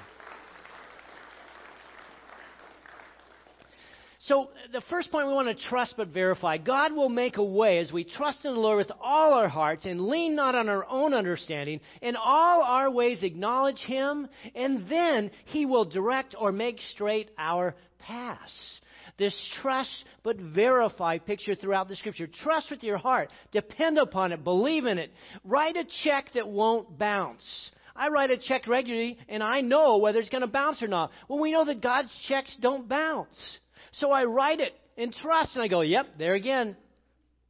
So, 4.20 4.48
the 4.72 4.80
first 4.88 5.10
point 5.10 5.26
we 5.26 5.34
want 5.34 5.48
to 5.48 5.68
trust 5.68 5.94
but 5.96 6.08
verify. 6.08 6.56
God 6.56 6.94
will 6.94 7.08
make 7.10 7.36
a 7.36 7.44
way 7.44 7.78
as 7.78 7.92
we 7.92 8.04
trust 8.04 8.44
in 8.46 8.54
the 8.54 8.60
Lord 8.60 8.78
with 8.78 8.90
all 9.00 9.34
our 9.34 9.48
hearts 9.48 9.84
and 9.84 10.06
lean 10.06 10.34
not 10.34 10.54
on 10.54 10.68
our 10.70 10.86
own 10.86 11.12
understanding. 11.12 11.80
In 12.00 12.16
all 12.16 12.62
our 12.62 12.90
ways 12.90 13.22
acknowledge 13.22 13.80
Him, 13.80 14.28
and 14.54 14.88
then 14.88 15.30
He 15.46 15.66
will 15.66 15.84
direct 15.84 16.34
or 16.38 16.50
make 16.50 16.80
straight 16.80 17.30
our 17.38 17.74
paths. 17.98 18.80
This 19.18 19.36
trust 19.60 20.04
but 20.22 20.36
verify 20.36 21.18
picture 21.18 21.56
throughout 21.56 21.88
the 21.88 21.96
scripture. 21.96 22.28
Trust 22.28 22.70
with 22.70 22.84
your 22.84 22.98
heart. 22.98 23.32
Depend 23.50 23.98
upon 23.98 24.32
it. 24.32 24.44
Believe 24.44 24.86
in 24.86 24.98
it. 24.98 25.12
Write 25.44 25.76
a 25.76 25.84
check 26.04 26.26
that 26.34 26.48
won't 26.48 26.98
bounce. 26.98 27.70
I 27.96 28.08
write 28.08 28.30
a 28.30 28.38
check 28.38 28.68
regularly 28.68 29.18
and 29.28 29.42
I 29.42 29.60
know 29.60 29.98
whether 29.98 30.20
it's 30.20 30.28
going 30.28 30.42
to 30.42 30.46
bounce 30.46 30.82
or 30.82 30.88
not. 30.88 31.10
Well, 31.28 31.40
we 31.40 31.50
know 31.50 31.64
that 31.64 31.82
God's 31.82 32.14
checks 32.28 32.56
don't 32.60 32.88
bounce. 32.88 33.58
So 33.92 34.12
I 34.12 34.24
write 34.24 34.60
it 34.60 34.72
in 34.96 35.10
trust 35.10 35.56
and 35.56 35.64
I 35.64 35.68
go, 35.68 35.80
yep, 35.80 36.06
there 36.16 36.34
again. 36.34 36.76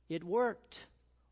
It 0.09 0.25
worked. 0.25 0.75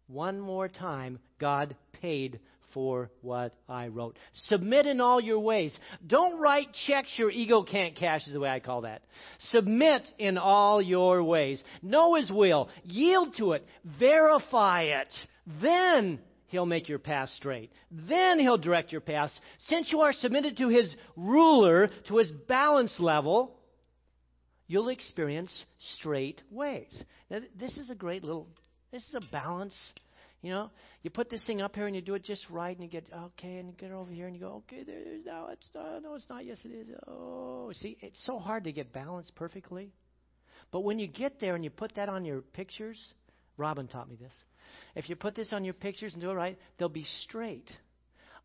One 0.06 0.38
more 0.38 0.68
time, 0.68 1.18
God 1.40 1.76
paid 2.00 2.40
for 2.76 3.10
what 3.22 3.54
I 3.70 3.88
wrote. 3.88 4.18
Submit 4.48 4.84
in 4.84 5.00
all 5.00 5.18
your 5.18 5.38
ways. 5.38 5.74
Don't 6.06 6.38
write 6.38 6.74
checks 6.86 7.08
your 7.16 7.30
ego 7.30 7.62
can't 7.62 7.96
cash, 7.96 8.26
is 8.26 8.34
the 8.34 8.38
way 8.38 8.50
I 8.50 8.60
call 8.60 8.82
that. 8.82 9.00
Submit 9.44 10.06
in 10.18 10.36
all 10.36 10.82
your 10.82 11.24
ways. 11.24 11.64
Know 11.80 12.16
His 12.16 12.30
will. 12.30 12.68
Yield 12.84 13.34
to 13.38 13.52
it. 13.52 13.66
Verify 13.98 14.82
it. 14.82 15.08
Then 15.62 16.20
He'll 16.48 16.66
make 16.66 16.86
your 16.86 16.98
path 16.98 17.30
straight. 17.30 17.72
Then 17.90 18.38
He'll 18.38 18.58
direct 18.58 18.92
your 18.92 19.00
path. 19.00 19.30
Since 19.60 19.90
you 19.90 20.02
are 20.02 20.12
submitted 20.12 20.58
to 20.58 20.68
His 20.68 20.94
ruler, 21.16 21.88
to 22.08 22.18
His 22.18 22.30
balance 22.30 22.94
level, 22.98 23.58
you'll 24.66 24.90
experience 24.90 25.64
straight 25.94 26.42
ways. 26.50 27.02
Now, 27.30 27.38
this 27.58 27.78
is 27.78 27.88
a 27.88 27.94
great 27.94 28.22
little, 28.22 28.48
this 28.92 29.02
is 29.02 29.14
a 29.14 29.32
balance. 29.32 29.74
You 30.46 30.52
know, 30.52 30.70
you 31.02 31.10
put 31.10 31.28
this 31.28 31.44
thing 31.44 31.60
up 31.60 31.74
here 31.74 31.88
and 31.88 31.96
you 31.96 32.00
do 32.00 32.14
it 32.14 32.22
just 32.22 32.48
right, 32.50 32.78
and 32.78 32.80
you 32.80 32.88
get 32.88 33.12
okay, 33.12 33.56
and 33.56 33.66
you 33.68 33.74
get 33.76 33.90
over 33.90 34.12
here 34.12 34.26
and 34.28 34.36
you 34.36 34.40
go 34.40 34.62
okay. 34.68 34.84
There's 34.84 35.26
no, 35.26 35.48
it's 35.50 35.66
not, 35.74 36.04
no, 36.04 36.14
it's 36.14 36.28
not. 36.30 36.44
Yes, 36.44 36.58
it 36.64 36.68
is. 36.68 36.88
Oh, 37.08 37.72
see, 37.74 37.96
it's 38.00 38.24
so 38.24 38.38
hard 38.38 38.62
to 38.62 38.70
get 38.70 38.92
balanced 38.92 39.34
perfectly. 39.34 39.90
But 40.70 40.82
when 40.82 41.00
you 41.00 41.08
get 41.08 41.40
there 41.40 41.56
and 41.56 41.64
you 41.64 41.70
put 41.70 41.96
that 41.96 42.08
on 42.08 42.24
your 42.24 42.42
pictures, 42.42 43.12
Robin 43.56 43.88
taught 43.88 44.08
me 44.08 44.14
this. 44.14 44.32
If 44.94 45.08
you 45.08 45.16
put 45.16 45.34
this 45.34 45.52
on 45.52 45.64
your 45.64 45.74
pictures 45.74 46.12
and 46.12 46.22
do 46.22 46.30
it 46.30 46.34
right, 46.34 46.56
they'll 46.78 46.88
be 46.88 47.06
straight. 47.24 47.68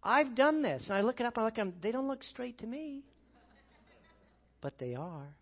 I've 0.03 0.33
done 0.33 0.63
this, 0.63 0.85
and 0.87 0.95
I 0.95 1.01
look 1.01 1.19
it 1.19 1.27
up. 1.27 1.37
I 1.37 1.45
look 1.45 1.53
them. 1.53 1.75
They 1.83 1.91
don't 1.91 2.07
look 2.07 2.23
straight 2.23 2.57
to 2.61 2.65
me, 2.65 3.03
but 4.59 4.79
they 4.79 4.95
are. 4.95 5.35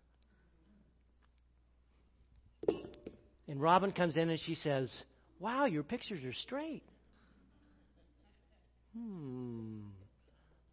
And 3.48 3.62
Robin 3.62 3.92
comes 3.92 4.16
in 4.16 4.28
and 4.28 4.38
she 4.38 4.56
says, 4.56 4.92
Wow, 5.40 5.64
your 5.64 5.82
pictures 5.82 6.22
are 6.24 6.34
straight. 6.34 6.82
Hmm. 8.96 9.78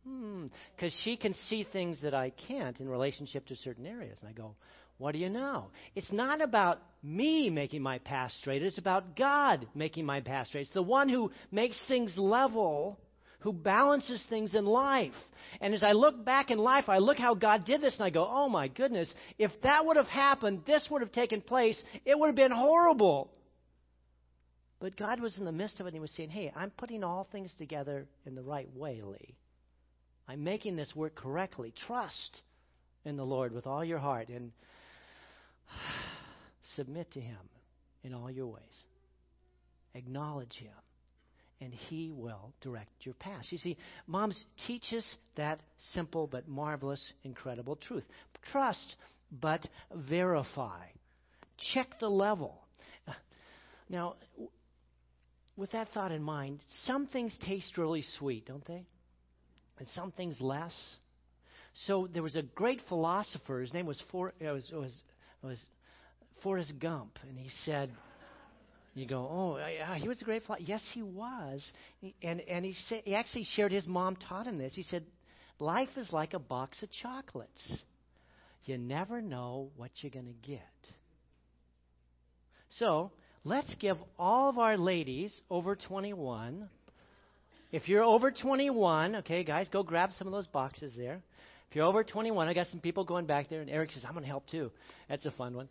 Hmm. 0.06 0.48
Because 0.76 0.94
she 1.04 1.18
can 1.18 1.34
see 1.34 1.66
things 1.72 2.02
that 2.02 2.14
I 2.14 2.32
can't 2.48 2.80
in 2.80 2.88
relationship 2.88 3.48
to 3.48 3.56
certain 3.56 3.86
areas. 3.86 4.18
And 4.22 4.30
I 4.30 4.34
go, 4.34 4.56
What 4.98 5.14
do 5.14 5.20
you 5.20 5.30
know? 5.30 5.68
It's 5.96 6.12
not 6.12 6.42
about 6.42 6.80
me 7.02 7.50
making 7.50 7.82
my 7.82 8.00
path 8.00 8.32
straight, 8.40 8.62
it's 8.62 8.78
about 8.78 9.16
God 9.16 9.68
making 9.74 10.06
my 10.06 10.22
path 10.22 10.48
straight. 10.48 10.62
It's 10.62 10.74
the 10.74 10.84
one 10.84 11.10
who 11.10 11.32
makes 11.52 11.82
things 11.88 12.14
level 12.18 13.00
who 13.42 13.54
balances 13.54 14.24
things 14.30 14.56
in 14.56 14.66
life. 14.66 15.14
And 15.62 15.74
as 15.74 15.84
I 15.84 15.92
look 15.92 16.26
back 16.26 16.50
in 16.52 16.58
life, 16.58 16.90
I 16.90 16.98
look 16.98 17.18
how 17.18 17.36
God 17.36 17.66
did 17.66 17.82
this 17.82 17.96
and 17.96 18.04
I 18.04 18.10
go, 18.10 18.28
oh 18.30 18.50
my 18.50 18.68
goodness, 18.68 19.14
if 19.38 19.52
that 19.62 19.86
would 19.86 19.96
have 19.96 20.08
happened, 20.08 20.64
this 20.66 20.88
would 20.90 21.02
have 21.02 21.12
taken 21.12 21.42
place, 21.42 21.82
it 22.04 22.18
would 22.18 22.28
have 22.28 22.36
been 22.36 22.52
horrible. 22.52 23.32
But 24.80 24.96
God 24.96 25.20
was 25.20 25.38
in 25.38 25.46
the 25.46 25.52
midst 25.52 25.80
of 25.80 25.86
it 25.86 25.90
and 25.90 25.96
He 25.96 26.00
was 26.00 26.12
saying, 26.12 26.30
hey, 26.30 26.52
I'm 26.56 26.70
putting 26.72 27.04
all 27.04 27.28
things 27.32 27.52
together 27.58 28.06
in 28.26 28.36
the 28.36 28.44
right 28.44 28.70
way, 28.76 29.02
Leigh. 29.04 29.36
I'm 30.28 30.44
making 30.44 30.76
this 30.76 30.96
work 30.96 31.16
correctly. 31.16 31.74
Trust 31.88 32.42
in 33.06 33.18
the 33.18 33.26
Lord 33.26 33.54
with 33.54 33.66
all 33.66 33.84
your 33.84 33.98
heart 33.98 34.30
and 34.30 34.52
submit 36.76 37.12
to 37.14 37.22
Him 37.22 37.38
in 38.04 38.14
all 38.14 38.30
your 38.30 38.48
ways. 38.48 38.64
Acknowledge 39.96 40.54
Him 40.60 40.72
and 41.60 41.74
He 41.74 42.12
will 42.12 42.54
direct 42.62 42.92
your 43.02 43.16
path. 43.16 43.46
You 43.50 43.58
see, 43.58 43.78
moms, 44.06 44.44
teach 44.68 44.94
us 44.96 45.16
that 45.38 45.62
simple 45.94 46.28
but 46.28 46.48
marvelous, 46.48 47.14
incredible 47.24 47.78
truth. 47.78 48.04
Trust, 48.52 48.96
but 49.42 49.68
verify. 49.92 50.86
Check 51.74 52.00
the 52.00 52.10
level. 52.10 52.62
Now, 53.90 54.16
with 55.58 55.72
that 55.72 55.90
thought 55.90 56.12
in 56.12 56.22
mind, 56.24 56.60
some 56.86 57.08
things 57.08 57.36
taste 57.46 57.78
really 57.78 58.04
sweet, 58.18 58.46
don't 58.46 58.66
they? 58.66 58.86
And 59.80 59.88
some 59.90 60.12
things 60.12 60.40
less. 60.40 60.74
So 61.86 62.08
there 62.12 62.24
was 62.24 62.36
a 62.36 62.44
great 62.44 62.82
philosopher. 62.88 63.60
His 63.60 63.74
name 63.74 63.86
was, 63.86 64.02
For, 64.12 64.34
it 64.40 64.50
was, 64.52 64.70
it 64.72 64.76
was, 64.76 65.02
it 65.44 65.46
was 65.46 65.60
Forrest 66.44 66.74
Gump, 66.80 67.20
and 67.28 67.38
he 67.38 67.50
said, 67.66 67.92
you 68.94 69.06
go, 69.06 69.28
oh, 69.30 69.58
yeah, 69.58 69.96
he 69.96 70.08
was 70.08 70.20
a 70.22 70.26
great 70.26 70.44
philosopher. 70.44 70.66
Yes, 70.68 70.82
he 70.94 71.04
was. 71.04 71.64
And, 72.24 72.42
and 72.42 72.66
he, 72.66 72.74
sa- 72.90 73.02
he 73.04 73.14
actually 73.14 73.46
shared 73.56 73.72
his 73.72 73.86
mom 73.86 74.16
taught 74.16 74.48
him 74.48 74.58
this. 74.58 74.74
He 74.74 74.82
said, 74.84 75.06
life 75.60 75.90
is 75.98 76.12
like 76.12 76.34
a 76.34 76.40
box 76.40 76.82
of 76.82 76.90
chocolates. 77.04 77.84
You 78.66 78.80
never 78.80 79.22
know 79.22 79.70
what 79.76 79.92
you're 79.98 80.12
going 80.12 80.26
to 80.26 80.48
get. 80.48 80.62
So 82.80 83.12
let's 83.48 83.74
give 83.80 83.98
all 84.20 84.50
of 84.50 84.58
our 84.58 84.78
ladies 84.78 85.42
over 85.50 85.76
21. 85.76 86.68
If 87.72 87.88
you're 87.88 88.04
over 88.04 88.32
21, 88.32 89.18
okay, 89.18 89.44
guys, 89.44 89.68
go 89.72 89.84
grab 89.84 90.12
some 90.18 90.28
of 90.28 90.34
those 90.34 90.48
boxes 90.48 90.94
there. 90.98 91.22
If 91.70 91.76
you're 91.76 91.86
over 91.86 92.04
21, 92.04 92.48
I 92.48 92.54
got 92.54 92.68
some 92.68 92.80
people 92.80 93.04
going 93.04 93.26
back 93.26 93.50
there, 93.50 93.62
and 93.62 93.70
Eric 93.70 93.92
says, 93.92 94.04
I'm 94.06 94.14
going 94.14 94.24
to 94.24 94.30
help 94.30 94.48
too. 94.48 94.72
That's 95.10 95.26
a 95.26 95.32
fun 95.32 95.56
one. 95.56 95.68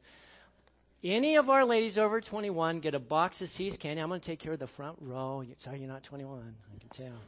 Any 1.04 1.36
of 1.36 1.48
our 1.50 1.64
ladies 1.64 1.98
over 1.98 2.20
21 2.20 2.80
get 2.80 2.94
a 2.94 2.98
box 2.98 3.40
of 3.40 3.48
See's 3.50 3.76
candy. 3.76 4.00
I'm 4.00 4.08
going 4.08 4.20
to 4.20 4.26
take 4.26 4.40
care 4.40 4.52
of 4.52 4.58
the 4.58 4.68
front 4.76 4.98
row. 5.00 5.44
Sorry, 5.62 5.78
you're 5.78 5.88
not 5.88 6.04
21. 6.04 6.54
I 6.74 6.78
can 6.78 7.06
tell. 7.06 7.18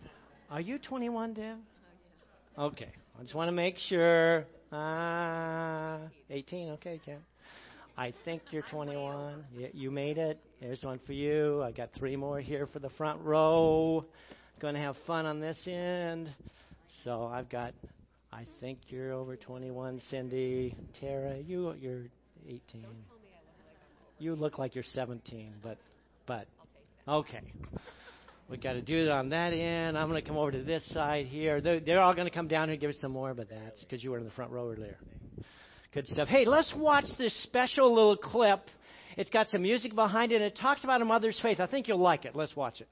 Are 0.50 0.60
you 0.60 0.78
21, 0.78 1.34
Deb? 1.34 1.56
Okay. 2.58 2.90
I 3.18 3.22
just 3.22 3.34
want 3.34 3.48
to 3.48 3.52
make 3.52 3.76
sure. 3.78 4.46
Uh, 4.72 5.98
18. 6.30 6.70
Okay, 6.70 7.00
Ken. 7.04 7.18
I 7.98 8.14
think 8.24 8.42
you're 8.52 8.62
21. 8.70 9.44
Yeah, 9.56 9.66
you 9.72 9.90
made 9.90 10.18
it. 10.18 10.38
There's 10.60 10.84
one 10.84 11.00
for 11.04 11.12
you. 11.12 11.64
I 11.64 11.72
got 11.72 11.90
three 11.98 12.14
more 12.14 12.38
here 12.38 12.68
for 12.72 12.78
the 12.78 12.90
front 12.90 13.20
row. 13.22 14.04
Going 14.60 14.74
to 14.74 14.80
have 14.80 14.94
fun 15.04 15.26
on 15.26 15.40
this 15.40 15.58
end. 15.66 16.32
So 17.02 17.24
I've 17.24 17.48
got. 17.48 17.74
I 18.32 18.46
think 18.60 18.78
you're 18.86 19.12
over 19.12 19.34
21, 19.34 20.00
Cindy. 20.10 20.76
Tara, 21.00 21.38
you 21.38 21.74
you're 21.80 22.04
18. 22.46 22.86
You 24.20 24.36
look 24.36 24.58
like 24.58 24.76
you're 24.76 24.84
17, 24.94 25.54
but 25.60 25.78
but 26.24 26.46
okay. 27.08 27.52
We 28.48 28.58
got 28.58 28.74
to 28.74 28.80
do 28.80 29.06
it 29.06 29.10
on 29.10 29.30
that 29.30 29.52
end. 29.52 29.98
I'm 29.98 30.08
going 30.08 30.22
to 30.22 30.26
come 30.26 30.38
over 30.38 30.52
to 30.52 30.62
this 30.62 30.88
side 30.94 31.26
here. 31.26 31.60
They're, 31.60 31.80
they're 31.80 32.00
all 32.00 32.14
going 32.14 32.28
to 32.28 32.34
come 32.34 32.46
down 32.48 32.68
here 32.68 32.74
and 32.74 32.80
give 32.80 32.90
us 32.90 32.96
some 33.00 33.12
more, 33.12 33.34
but 33.34 33.50
that's 33.50 33.80
because 33.80 34.02
you 34.04 34.12
were 34.12 34.18
in 34.18 34.24
the 34.24 34.30
front 34.30 34.52
row 34.52 34.70
earlier. 34.70 34.96
Good 35.94 36.06
stuff. 36.06 36.28
Hey, 36.28 36.44
let's 36.44 36.74
watch 36.76 37.06
this 37.16 37.34
special 37.44 37.94
little 37.94 38.16
clip. 38.16 38.60
It's 39.16 39.30
got 39.30 39.48
some 39.48 39.62
music 39.62 39.94
behind 39.94 40.32
it, 40.32 40.36
and 40.36 40.44
it 40.44 40.58
talks 40.60 40.84
about 40.84 41.00
a 41.00 41.04
mother's 41.04 41.40
faith. 41.40 41.60
I 41.60 41.66
think 41.66 41.88
you'll 41.88 41.98
like 41.98 42.26
it. 42.26 42.36
Let's 42.36 42.54
watch 42.54 42.82
it. 42.82 42.88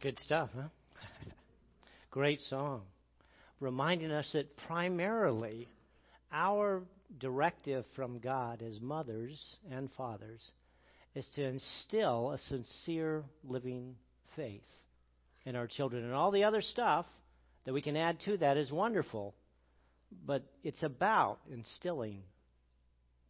Good 0.00 0.16
stuff, 0.20 0.50
huh? 0.54 0.68
Great 2.12 2.40
song. 2.42 2.82
Reminding 3.58 4.12
us 4.12 4.30
that 4.32 4.56
primarily 4.58 5.68
our 6.30 6.82
directive 7.18 7.84
from 7.96 8.20
God 8.20 8.62
as 8.62 8.80
mothers 8.80 9.56
and 9.72 9.90
fathers 9.96 10.50
is 11.16 11.28
to 11.34 11.42
instill 11.42 12.30
a 12.30 12.38
sincere 12.38 13.24
living 13.42 13.96
faith 14.36 14.62
in 15.44 15.56
our 15.56 15.66
children. 15.66 16.04
And 16.04 16.14
all 16.14 16.30
the 16.30 16.44
other 16.44 16.62
stuff 16.62 17.06
that 17.66 17.74
we 17.74 17.82
can 17.82 17.96
add 17.96 18.18
to 18.24 18.38
that 18.38 18.56
is 18.56 18.72
wonderful, 18.72 19.34
but 20.24 20.42
it's 20.62 20.82
about 20.82 21.40
instilling, 21.52 22.22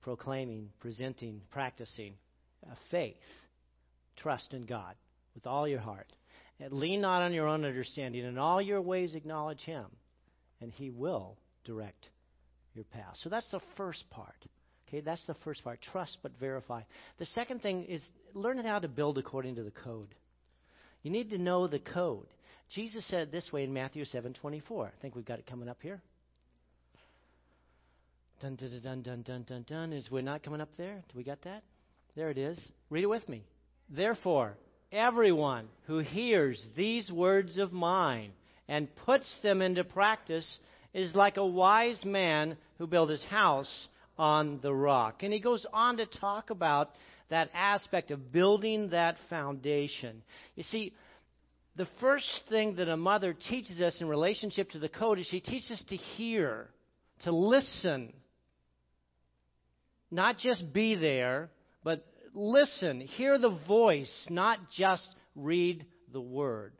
proclaiming, 0.03 0.69
presenting, 0.79 1.41
practicing 1.51 2.15
uh, 2.65 2.75
faith, 2.91 3.17
trust 4.17 4.53
in 4.53 4.67
God 4.67 4.95
with 5.35 5.47
all 5.47 5.67
your 5.67 5.81
heart. 5.81 6.13
And 6.61 6.73
lean 6.73 7.01
not 7.01 7.23
on 7.23 7.35
your 7.35 7.49
own 7.49 7.65
understanding. 7.65 8.25
In 8.25 8.39
all 8.39 8.63
your 8.63 8.81
ways, 8.81 9.15
acknowledge 9.15 9.61
Him, 9.61 9.87
and 10.61 10.71
He 10.73 10.91
will 10.91 11.37
direct 11.65 12.09
your 12.75 12.85
path. 12.85 13.17
So 13.23 13.29
that's 13.29 13.51
the 13.51 13.61
first 13.77 14.09
part. 14.11 14.37
Okay, 14.89 15.01
that's 15.01 15.27
the 15.27 15.35
first 15.45 15.65
part. 15.65 15.81
Trust 15.93 16.19
but 16.23 16.33
verify. 16.39 16.83
The 17.19 17.27
second 17.27 17.61
thing 17.61 17.85
is 17.85 18.07
learning 18.35 18.67
how 18.67 18.79
to 18.79 18.89
build 18.89 19.19
according 19.19 19.57
to 19.57 19.63
the 19.63 19.71
code. 19.71 20.15
You 21.03 21.11
need 21.11 21.31
to 21.31 21.39
know 21.39 21.67
the 21.67 21.79
code. 21.79 22.27
Jesus 22.71 23.07
said 23.07 23.23
it 23.23 23.33
this 23.33 23.53
way 23.53 23.65
in 23.65 23.73
Matthew 23.73 24.05
7:24. 24.05 24.87
I 24.87 25.01
think 25.01 25.15
we've 25.15 25.25
got 25.25 25.39
it 25.39 25.47
coming 25.47 25.69
up 25.69 25.79
here. 25.83 26.01
Dun 28.41 28.57
dun 28.57 28.81
dun 28.83 29.03
dun 29.03 29.23
dun 29.23 29.43
dun 29.45 29.65
dun. 29.67 29.93
Is 29.93 30.11
we're 30.11 30.23
not 30.23 30.43
coming 30.43 30.61
up 30.61 30.69
there? 30.77 31.03
Do 31.09 31.17
we 31.17 31.25
got 31.25 31.41
that? 31.43 31.63
There 32.17 32.31
it 32.31 32.39
is. 32.39 32.61
Read 32.91 33.05
it 33.05 33.09
with 33.09 33.29
me. 33.29 33.45
Therefore, 33.89 34.57
everyone 34.93 35.69
who 35.87 35.99
hears 35.99 36.63
these 36.77 37.11
words 37.11 37.59
of 37.59 37.73
mine 37.73 38.33
and 38.69 38.95
puts 38.97 39.39
them 39.43 39.63
into 39.63 39.85
practice 39.85 40.59
is 40.93 41.15
like 41.15 41.37
a 41.37 41.47
wise 41.47 42.05
man 42.05 42.57
who 42.79 42.87
built 42.87 43.11
his 43.11 43.23
house 43.25 43.89
on 44.19 44.61
the 44.63 44.75
rock. 44.75 45.23
And 45.23 45.33
he 45.33 45.41
goes 45.41 45.65
on 45.73 45.99
to 45.99 46.07
talk 46.07 46.51
about 46.51 46.91
that 47.29 47.51
aspect 47.55 48.11
of 48.11 48.33
building 48.33 48.91
that 48.91 49.17
foundation. 49.29 50.23
You 50.55 50.63
see, 50.63 50.93
the 51.77 51.87
first 52.01 52.27
thing 52.49 52.77
that 52.77 52.89
a 52.89 52.97
mother 52.97 53.35
teaches 53.35 53.81
us 53.81 54.01
in 54.01 54.09
relationship 54.09 54.71
to 54.71 54.79
the 54.79 54.89
code 54.89 55.19
is 55.19 55.27
she 55.27 55.41
teaches 55.41 55.73
us 55.73 55.85
to 55.89 55.97
hear, 55.97 56.71
to 57.25 57.33
listen, 57.33 58.13
not 60.11 60.39
just 60.39 60.73
be 60.73 60.95
there, 60.95 61.51
but 61.85 62.07
listen, 62.35 63.01
hear 63.01 63.39
the 63.39 63.59
voice, 63.69 64.27
not 64.31 64.59
just 64.77 65.09
read 65.35 65.85
the 66.13 66.21
word. 66.21 66.73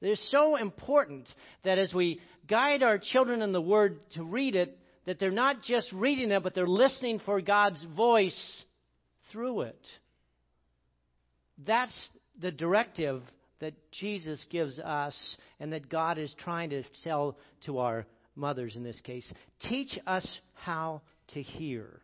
It 0.00 0.08
is 0.08 0.30
so 0.30 0.56
important 0.56 1.28
that 1.62 1.78
as 1.78 1.92
we 1.92 2.20
guide 2.48 2.82
our 2.82 2.98
children 2.98 3.42
in 3.42 3.52
the 3.52 3.60
word 3.60 4.00
to 4.14 4.24
read 4.24 4.56
it, 4.56 4.78
that 5.04 5.18
they're 5.18 5.30
not 5.30 5.62
just 5.62 5.92
reading 5.92 6.30
it, 6.30 6.42
but 6.42 6.54
they're 6.54 6.66
listening 6.66 7.20
for 7.24 7.40
God's 7.40 7.84
voice 7.96 8.62
through 9.30 9.62
it. 9.62 9.86
That's 11.64 12.08
the 12.40 12.50
directive 12.50 13.22
that 13.62 13.74
Jesus 13.92 14.44
gives 14.50 14.78
us 14.78 15.36
and 15.60 15.72
that 15.72 15.88
God 15.88 16.18
is 16.18 16.34
trying 16.38 16.70
to 16.70 16.82
tell 17.04 17.36
to 17.66 17.78
our 17.78 18.06
mothers 18.34 18.76
in 18.76 18.82
this 18.82 19.00
case. 19.00 19.30
Teach 19.68 19.98
us 20.06 20.40
how 20.54 21.02
to 21.28 21.42
hear. 21.42 22.00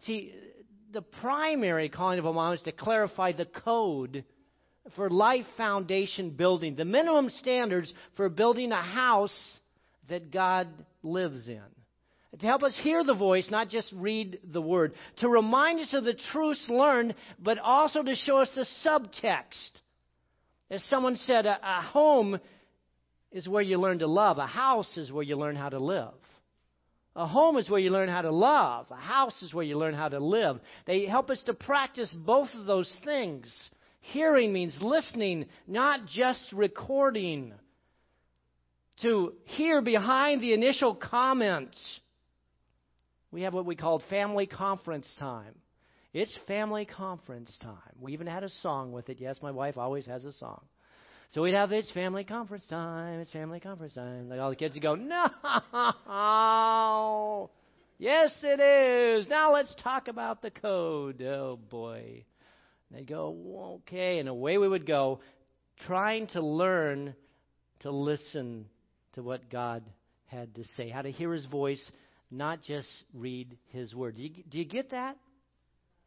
See, 0.00 0.34
the 0.92 1.02
primary 1.02 1.88
calling 1.88 2.18
of 2.18 2.24
a 2.24 2.32
mom 2.32 2.54
is 2.54 2.62
to 2.62 2.72
clarify 2.72 3.32
the 3.32 3.44
code 3.44 4.24
for 4.96 5.08
life 5.08 5.46
foundation 5.56 6.30
building, 6.30 6.74
the 6.74 6.84
minimum 6.84 7.30
standards 7.38 7.92
for 8.16 8.28
building 8.28 8.72
a 8.72 8.82
house 8.82 9.58
that 10.08 10.30
God 10.30 10.68
lives 11.02 11.48
in. 11.48 11.60
To 12.40 12.46
help 12.46 12.62
us 12.62 12.78
hear 12.82 13.04
the 13.04 13.14
voice, 13.14 13.50
not 13.50 13.68
just 13.68 13.92
read 13.94 14.40
the 14.42 14.62
word. 14.62 14.94
To 15.18 15.28
remind 15.28 15.80
us 15.80 15.92
of 15.92 16.04
the 16.04 16.16
truths 16.32 16.64
learned, 16.68 17.14
but 17.38 17.58
also 17.58 18.02
to 18.02 18.14
show 18.14 18.38
us 18.38 18.50
the 18.54 18.66
subtext. 18.84 19.82
As 20.72 20.82
someone 20.84 21.16
said, 21.16 21.44
a, 21.44 21.58
a 21.62 21.82
home 21.82 22.40
is 23.30 23.46
where 23.46 23.62
you 23.62 23.78
learn 23.78 23.98
to 23.98 24.06
love. 24.06 24.38
A 24.38 24.46
house 24.46 24.96
is 24.96 25.12
where 25.12 25.22
you 25.22 25.36
learn 25.36 25.54
how 25.54 25.68
to 25.68 25.78
live. 25.78 26.14
A 27.14 27.26
home 27.26 27.58
is 27.58 27.68
where 27.68 27.78
you 27.78 27.90
learn 27.90 28.08
how 28.08 28.22
to 28.22 28.30
love. 28.30 28.86
A 28.90 28.96
house 28.96 29.42
is 29.42 29.52
where 29.52 29.66
you 29.66 29.76
learn 29.76 29.92
how 29.92 30.08
to 30.08 30.18
live. 30.18 30.58
They 30.86 31.04
help 31.04 31.28
us 31.28 31.42
to 31.44 31.52
practice 31.52 32.14
both 32.24 32.48
of 32.54 32.64
those 32.64 32.90
things. 33.04 33.46
Hearing 34.00 34.50
means 34.50 34.78
listening, 34.80 35.44
not 35.66 36.06
just 36.06 36.50
recording. 36.54 37.52
To 39.02 39.34
hear 39.44 39.82
behind 39.82 40.40
the 40.40 40.54
initial 40.54 40.94
comments. 40.94 42.00
We 43.30 43.42
have 43.42 43.52
what 43.52 43.66
we 43.66 43.76
called 43.76 44.02
family 44.08 44.46
conference 44.46 45.14
time. 45.18 45.54
It's 46.12 46.36
family 46.46 46.84
conference 46.84 47.56
time. 47.62 47.76
We 48.00 48.12
even 48.12 48.26
had 48.26 48.44
a 48.44 48.48
song 48.48 48.92
with 48.92 49.08
it. 49.08 49.18
Yes, 49.20 49.38
my 49.42 49.50
wife 49.50 49.78
always 49.78 50.04
has 50.06 50.24
a 50.24 50.32
song. 50.32 50.62
So 51.30 51.40
we'd 51.42 51.54
have 51.54 51.70
this 51.70 51.90
family 51.92 52.24
conference 52.24 52.66
time. 52.68 53.20
It's 53.20 53.30
family 53.30 53.60
conference 53.60 53.94
time. 53.94 54.28
Like 54.28 54.38
all 54.38 54.50
the 54.50 54.56
kids 54.56 54.74
would 54.74 54.82
go, 54.82 54.94
no. 54.94 55.30
Yes, 57.98 58.30
it 58.42 58.60
is. 58.60 59.26
Now 59.28 59.54
let's 59.54 59.74
talk 59.82 60.08
about 60.08 60.42
the 60.42 60.50
code. 60.50 61.22
Oh 61.22 61.58
boy. 61.70 62.24
And 62.90 62.98
they'd 62.98 63.06
go, 63.06 63.80
okay. 63.86 64.18
And 64.18 64.28
away 64.28 64.58
we 64.58 64.68
would 64.68 64.86
go, 64.86 65.20
trying 65.86 66.26
to 66.28 66.42
learn 66.42 67.14
to 67.80 67.90
listen 67.90 68.66
to 69.14 69.22
what 69.22 69.48
God 69.48 69.82
had 70.26 70.54
to 70.56 70.64
say, 70.76 70.90
how 70.90 71.00
to 71.00 71.10
hear 71.10 71.32
his 71.32 71.46
voice, 71.46 71.90
not 72.30 72.60
just 72.62 72.88
read 73.14 73.56
his 73.68 73.94
word. 73.94 74.16
Do 74.16 74.22
you, 74.22 74.30
do 74.48 74.58
you 74.58 74.66
get 74.66 74.90
that? 74.90 75.16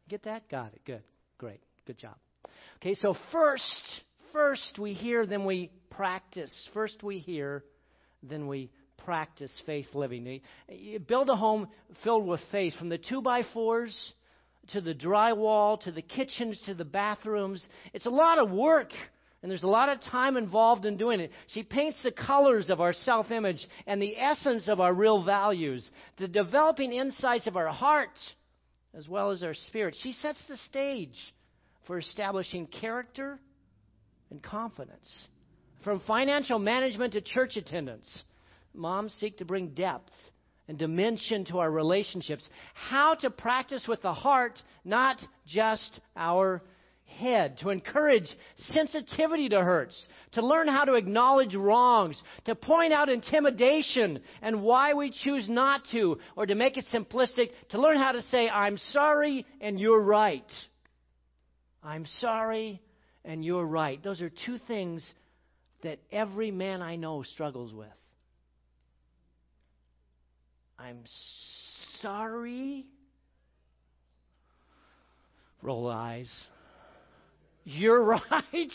Get 0.08 0.22
that? 0.24 0.48
Got 0.48 0.72
it. 0.74 0.82
Good. 0.84 1.02
Great. 1.38 1.60
Good 1.86 1.98
job. 1.98 2.16
Okay, 2.76 2.94
so 2.94 3.14
first, 3.32 3.82
first 4.32 4.78
we 4.78 4.92
hear, 4.92 5.26
then 5.26 5.44
we 5.44 5.70
practice. 5.90 6.68
First 6.72 7.02
we 7.02 7.18
hear, 7.18 7.64
then 8.22 8.46
we 8.46 8.70
practice 8.98 9.52
faith 9.66 9.86
living. 9.94 10.40
You 10.68 10.98
build 10.98 11.28
a 11.28 11.36
home 11.36 11.68
filled 12.04 12.26
with 12.26 12.40
faith, 12.50 12.74
from 12.78 12.88
the 12.88 12.98
two 12.98 13.22
by 13.22 13.42
fours 13.52 13.96
to 14.68 14.80
the 14.80 14.94
drywall 14.94 15.80
to 15.82 15.92
the 15.92 16.02
kitchens 16.02 16.60
to 16.66 16.74
the 16.74 16.84
bathrooms. 16.84 17.66
It's 17.92 18.06
a 18.06 18.10
lot 18.10 18.38
of 18.38 18.50
work. 18.50 18.90
And 19.42 19.50
there's 19.50 19.62
a 19.62 19.68
lot 19.68 19.90
of 19.90 20.00
time 20.00 20.36
involved 20.36 20.86
in 20.86 20.96
doing 20.96 21.20
it. 21.20 21.30
She 21.48 21.62
paints 21.62 22.02
the 22.02 22.10
colors 22.10 22.68
of 22.68 22.80
our 22.80 22.92
self 22.92 23.30
image 23.30 23.64
and 23.86 24.02
the 24.02 24.18
essence 24.18 24.66
of 24.66 24.80
our 24.80 24.92
real 24.92 25.22
values, 25.22 25.88
the 26.18 26.26
developing 26.26 26.92
insights 26.92 27.46
of 27.46 27.56
our 27.56 27.68
heart 27.68 28.18
as 28.96 29.06
well 29.08 29.30
as 29.30 29.42
our 29.42 29.54
spirit. 29.54 29.96
She 30.02 30.12
sets 30.12 30.38
the 30.48 30.56
stage 30.56 31.16
for 31.86 31.98
establishing 31.98 32.66
character 32.66 33.38
and 34.30 34.42
confidence. 34.42 35.28
From 35.84 36.00
financial 36.06 36.58
management 36.58 37.12
to 37.12 37.20
church 37.20 37.56
attendance, 37.56 38.22
moms 38.74 39.12
seek 39.14 39.38
to 39.38 39.44
bring 39.44 39.68
depth 39.68 40.10
and 40.68 40.78
dimension 40.78 41.44
to 41.46 41.58
our 41.58 41.70
relationships. 41.70 42.48
How 42.74 43.14
to 43.16 43.30
practice 43.30 43.86
with 43.86 44.02
the 44.02 44.14
heart, 44.14 44.58
not 44.84 45.18
just 45.46 46.00
our 46.16 46.62
head, 47.06 47.58
to 47.58 47.70
encourage 47.70 48.28
sensitivity 48.72 49.48
to 49.48 49.62
hurts, 49.62 50.06
to 50.32 50.44
learn 50.44 50.68
how 50.68 50.84
to 50.84 50.94
acknowledge 50.94 51.54
wrongs, 51.54 52.20
to 52.44 52.54
point 52.54 52.92
out 52.92 53.08
intimidation 53.08 54.20
and 54.42 54.62
why 54.62 54.94
we 54.94 55.10
choose 55.10 55.48
not 55.48 55.82
to, 55.92 56.18
or 56.36 56.46
to 56.46 56.54
make 56.54 56.76
it 56.76 56.84
simplistic, 56.92 57.50
to 57.70 57.80
learn 57.80 57.96
how 57.96 58.12
to 58.12 58.22
say, 58.22 58.48
I'm 58.48 58.76
sorry 58.78 59.46
and 59.60 59.80
you're 59.80 60.02
right. 60.02 60.50
I'm 61.82 62.06
sorry 62.20 62.82
and 63.24 63.44
you're 63.44 63.66
right. 63.66 64.02
Those 64.02 64.20
are 64.20 64.30
two 64.30 64.58
things 64.66 65.08
that 65.82 65.98
every 66.10 66.50
man 66.50 66.82
I 66.82 66.96
know 66.96 67.22
struggles 67.22 67.72
with. 67.72 67.88
I'm 70.78 71.04
sorry. 72.00 72.86
Roll 75.62 75.88
eyes. 75.88 76.30
You're 77.66 78.04
right. 78.30 78.72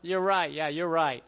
you're 0.00 0.20
right. 0.20 0.50
Yeah, 0.50 0.68
you're 0.68 0.88
right. 0.88 1.22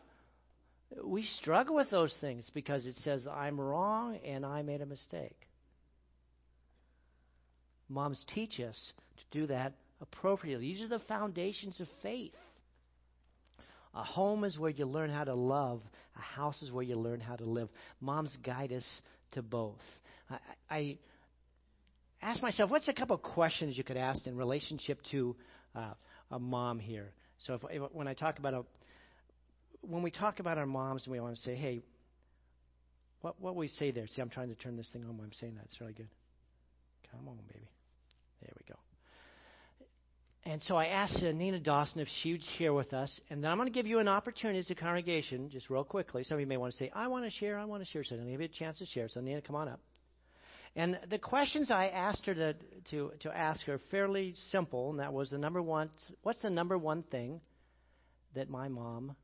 We 1.02 1.24
struggle 1.24 1.76
with 1.76 1.90
those 1.90 2.16
things 2.20 2.50
because 2.54 2.86
it 2.86 2.94
says, 2.96 3.26
I'm 3.30 3.60
wrong 3.60 4.16
and 4.26 4.46
I 4.46 4.62
made 4.62 4.80
a 4.80 4.86
mistake. 4.86 5.36
Moms 7.88 8.24
teach 8.34 8.60
us 8.60 8.92
to 9.16 9.38
do 9.38 9.46
that 9.48 9.74
appropriately. 10.00 10.72
These 10.72 10.82
are 10.82 10.88
the 10.88 11.00
foundations 11.00 11.80
of 11.80 11.86
faith. 12.02 12.32
A 13.94 14.02
home 14.02 14.42
is 14.44 14.58
where 14.58 14.70
you 14.70 14.86
learn 14.86 15.10
how 15.10 15.24
to 15.24 15.34
love. 15.34 15.82
A 16.16 16.20
house 16.20 16.62
is 16.62 16.72
where 16.72 16.82
you 16.82 16.96
learn 16.96 17.20
how 17.20 17.36
to 17.36 17.44
live. 17.44 17.68
Moms 18.00 18.34
guide 18.42 18.72
us 18.72 18.86
to 19.32 19.42
both. 19.42 19.82
I, 20.30 20.38
I 20.70 20.98
asked 22.22 22.42
myself, 22.42 22.70
what's 22.70 22.88
a 22.88 22.94
couple 22.94 23.16
of 23.16 23.22
questions 23.22 23.76
you 23.76 23.84
could 23.84 23.98
ask 23.98 24.26
in 24.26 24.36
relationship 24.36 24.98
to 25.10 25.36
uh, 25.74 25.92
a 26.34 26.38
mom 26.38 26.78
here. 26.80 27.12
So 27.38 27.54
if, 27.54 27.62
if, 27.70 27.82
when 27.92 28.08
I 28.08 28.14
talk 28.14 28.38
about 28.38 28.54
a, 28.54 28.62
when 29.82 30.02
we 30.02 30.10
talk 30.10 30.40
about 30.40 30.58
our 30.58 30.66
moms 30.66 31.04
and 31.04 31.12
we 31.12 31.20
want 31.20 31.36
to 31.36 31.42
say, 31.42 31.54
hey, 31.54 31.82
what 33.20 33.40
what 33.40 33.56
we 33.56 33.68
say 33.68 33.90
there? 33.90 34.06
See, 34.06 34.20
I'm 34.20 34.28
trying 34.28 34.48
to 34.48 34.54
turn 34.54 34.76
this 34.76 34.90
thing 34.92 35.04
on 35.04 35.16
while 35.16 35.24
I'm 35.24 35.32
saying 35.32 35.54
that. 35.54 35.64
It's 35.66 35.80
really 35.80 35.92
good. 35.94 36.08
Come 37.10 37.28
on, 37.28 37.36
baby. 37.46 37.68
There 38.42 38.52
we 38.58 38.72
go. 38.74 38.78
And 40.46 40.62
so 40.64 40.76
I 40.76 40.86
asked 40.86 41.22
Nina 41.22 41.58
Dawson 41.58 42.00
if 42.00 42.08
she 42.22 42.32
would 42.32 42.42
share 42.58 42.74
with 42.74 42.92
us, 42.92 43.18
and 43.30 43.42
then 43.42 43.50
I'm 43.50 43.56
going 43.56 43.68
to 43.68 43.72
give 43.72 43.86
you 43.86 43.98
an 43.98 44.08
opportunity 44.08 44.58
as 44.58 44.68
a 44.70 44.74
congregation, 44.74 45.48
just 45.48 45.70
real 45.70 45.84
quickly. 45.84 46.22
Some 46.24 46.34
of 46.34 46.40
you 46.40 46.46
may 46.46 46.58
want 46.58 46.72
to 46.72 46.76
say, 46.76 46.90
I 46.94 47.06
want 47.06 47.24
to 47.24 47.30
share, 47.30 47.58
I 47.58 47.64
want 47.64 47.82
to 47.82 47.90
share. 47.90 48.04
So 48.04 48.14
I'm 48.14 48.20
going 48.20 48.26
to 48.26 48.32
give 48.32 48.40
you 48.42 48.48
a 48.54 48.58
chance 48.58 48.78
to 48.78 48.84
share. 48.84 49.08
So 49.08 49.20
Nina, 49.20 49.40
come 49.40 49.56
on 49.56 49.68
up. 49.68 49.80
And 50.76 50.98
the 51.08 51.18
questions 51.18 51.70
I 51.70 51.86
asked 51.86 52.26
her 52.26 52.34
to, 52.34 52.54
to, 52.90 53.12
to 53.20 53.36
ask 53.36 53.64
her 53.66 53.80
fairly 53.90 54.34
simple, 54.50 54.90
and 54.90 54.98
that 54.98 55.12
was 55.12 55.30
the 55.30 55.38
number 55.38 55.62
one 55.62 55.90
what's 56.22 56.42
the 56.42 56.50
number 56.50 56.76
one 56.76 57.04
thing 57.04 57.40
that 58.34 58.50
my 58.50 58.68
mom 58.68 59.14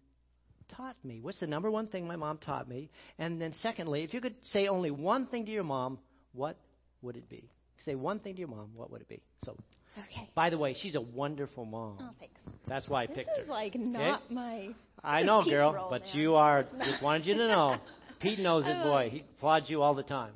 taught 0.77 0.97
me? 1.05 1.21
What's 1.21 1.41
the 1.41 1.49
number 1.49 1.71
one 1.71 1.89
thing 1.89 2.07
my 2.07 2.17
mom 2.17 2.39
taught 2.39 2.69
me? 2.69 2.91
And 3.19 3.41
then, 3.41 3.53
secondly, 3.55 4.05
if 4.05 4.15
you 4.15 4.21
could 4.21 4.37
say 4.43 4.69
only 4.69 4.91
one 4.91 5.27
thing 5.27 5.45
to 5.47 5.51
your 5.51 5.65
mom, 5.65 5.99
what 6.33 6.57
would 7.03 7.17
it 7.17 7.29
be? 7.29 7.51
Say 7.85 7.95
one 7.95 8.21
thing 8.21 8.35
to 8.35 8.39
your 8.41 8.49
mom, 8.49 8.71
what 8.75 8.91
would 8.93 9.01
it 9.01 9.09
be? 9.09 9.23
So, 9.45 9.57
okay. 9.99 10.31
By 10.35 10.51
the 10.51 10.59
way, 10.59 10.77
she's 10.81 10.95
a 10.95 11.01
wonderful 11.01 11.65
mom. 11.65 11.99
Oh, 12.01 12.11
thanks. 12.19 12.35
That's 12.69 12.89
why 12.89 13.05
I 13.05 13.07
this 13.07 13.17
picked 13.17 13.29
her. 13.31 13.35
her. 13.35 13.41
This 13.41 13.47
is 13.47 13.51
like 13.51 13.75
not 13.75 14.23
okay? 14.27 14.35
my. 14.35 14.69
I 15.03 15.23
know, 15.23 15.43
girl, 15.49 15.89
but 15.91 16.03
now. 16.03 16.13
you 16.13 16.35
are. 16.35 16.63
Just 16.85 17.03
wanted 17.03 17.27
you 17.27 17.35
to 17.35 17.49
know. 17.49 17.77
Pete 18.21 18.39
knows 18.39 18.65
it, 18.67 18.83
boy. 18.85 19.09
He 19.11 19.25
applauds 19.37 19.71
you 19.71 19.83
all 19.83 19.95
the 19.95 20.03
time. 20.03 20.33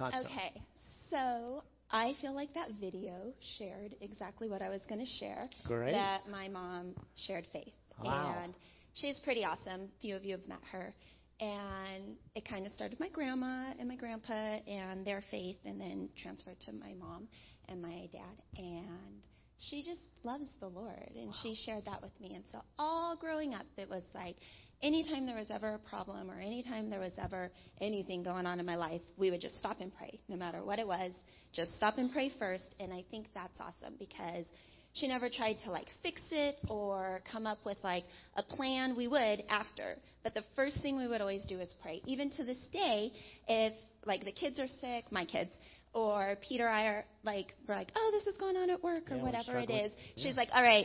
Yep, 0.00 0.12
constant. 0.12 0.26
Okay, 0.26 0.62
so 1.10 1.62
I 1.90 2.14
feel 2.20 2.34
like 2.34 2.52
that 2.54 2.68
video 2.80 3.32
shared 3.58 3.94
exactly 4.00 4.48
what 4.48 4.62
I 4.62 4.68
was 4.68 4.80
going 4.88 5.00
to 5.00 5.10
share. 5.20 5.48
Great. 5.64 5.92
That 5.92 6.28
my 6.30 6.48
mom 6.48 6.94
shared 7.26 7.46
faith. 7.52 7.72
Wow. 8.02 8.40
And 8.42 8.54
she's 8.94 9.20
pretty 9.20 9.44
awesome. 9.44 9.82
A 9.82 10.00
few 10.00 10.16
of 10.16 10.24
you 10.24 10.32
have 10.32 10.46
met 10.48 10.60
her. 10.72 10.92
And 11.38 12.16
it 12.34 12.48
kind 12.48 12.66
of 12.66 12.72
started 12.72 12.98
my 12.98 13.10
grandma 13.10 13.72
and 13.78 13.88
my 13.88 13.96
grandpa 13.96 14.32
and 14.66 15.06
their 15.06 15.22
faith, 15.30 15.58
and 15.66 15.78
then 15.78 16.08
transferred 16.20 16.58
to 16.60 16.72
my 16.72 16.94
mom 16.98 17.28
and 17.68 17.82
my 17.82 18.08
dad. 18.10 18.42
And 18.56 19.22
she 19.58 19.82
just 19.82 20.00
loves 20.24 20.46
the 20.60 20.68
Lord. 20.68 21.10
And 21.14 21.28
wow. 21.28 21.34
she 21.42 21.54
shared 21.66 21.84
that 21.84 22.00
with 22.02 22.18
me. 22.20 22.34
And 22.34 22.44
so 22.50 22.60
all 22.78 23.16
growing 23.16 23.54
up, 23.54 23.66
it 23.76 23.88
was 23.88 24.02
like 24.14 24.36
anytime 24.82 25.26
there 25.26 25.36
was 25.36 25.50
ever 25.50 25.74
a 25.74 25.78
problem 25.78 26.30
or 26.30 26.38
anytime 26.38 26.90
there 26.90 27.00
was 27.00 27.12
ever 27.18 27.50
anything 27.80 28.22
going 28.22 28.46
on 28.46 28.60
in 28.60 28.66
my 28.66 28.76
life, 28.76 29.02
we 29.16 29.30
would 29.30 29.40
just 29.40 29.58
stop 29.58 29.80
and 29.80 29.94
pray, 29.96 30.20
no 30.28 30.36
matter 30.36 30.64
what 30.64 30.78
it 30.78 30.86
was. 30.86 31.12
Just 31.52 31.74
stop 31.76 31.98
and 31.98 32.12
pray 32.12 32.30
first. 32.38 32.74
And 32.80 32.92
I 32.92 33.04
think 33.10 33.26
that's 33.34 33.58
awesome 33.60 33.94
because 33.98 34.46
she 34.92 35.08
never 35.08 35.28
tried 35.28 35.56
to 35.64 35.70
like 35.70 35.86
fix 36.02 36.20
it 36.30 36.56
or 36.68 37.20
come 37.30 37.46
up 37.46 37.58
with 37.64 37.78
like 37.82 38.04
a 38.36 38.42
plan. 38.42 38.96
We 38.96 39.08
would 39.08 39.42
after. 39.48 39.96
But 40.22 40.34
the 40.34 40.42
first 40.54 40.80
thing 40.82 40.96
we 40.96 41.06
would 41.06 41.20
always 41.20 41.44
do 41.46 41.58
is 41.58 41.74
pray. 41.82 42.02
Even 42.06 42.30
to 42.32 42.44
this 42.44 42.58
day, 42.72 43.12
if 43.48 43.72
like 44.04 44.24
the 44.24 44.32
kids 44.32 44.58
are 44.60 44.68
sick, 44.80 45.04
my 45.10 45.24
kids, 45.24 45.52
or 45.92 46.36
Peter 46.46 46.66
and 46.66 46.76
I 46.76 46.86
are 46.86 47.04
like, 47.24 47.54
we're 47.66 47.74
like, 47.74 47.90
oh, 47.96 48.10
this 48.12 48.26
is 48.26 48.38
going 48.38 48.56
on 48.56 48.68
at 48.70 48.82
work 48.82 49.10
or 49.10 49.16
yeah, 49.16 49.22
whatever 49.22 49.58
it 49.58 49.70
is. 49.70 49.92
Yeah. 50.14 50.28
She's 50.28 50.36
like, 50.36 50.48
all 50.52 50.62
right, 50.62 50.84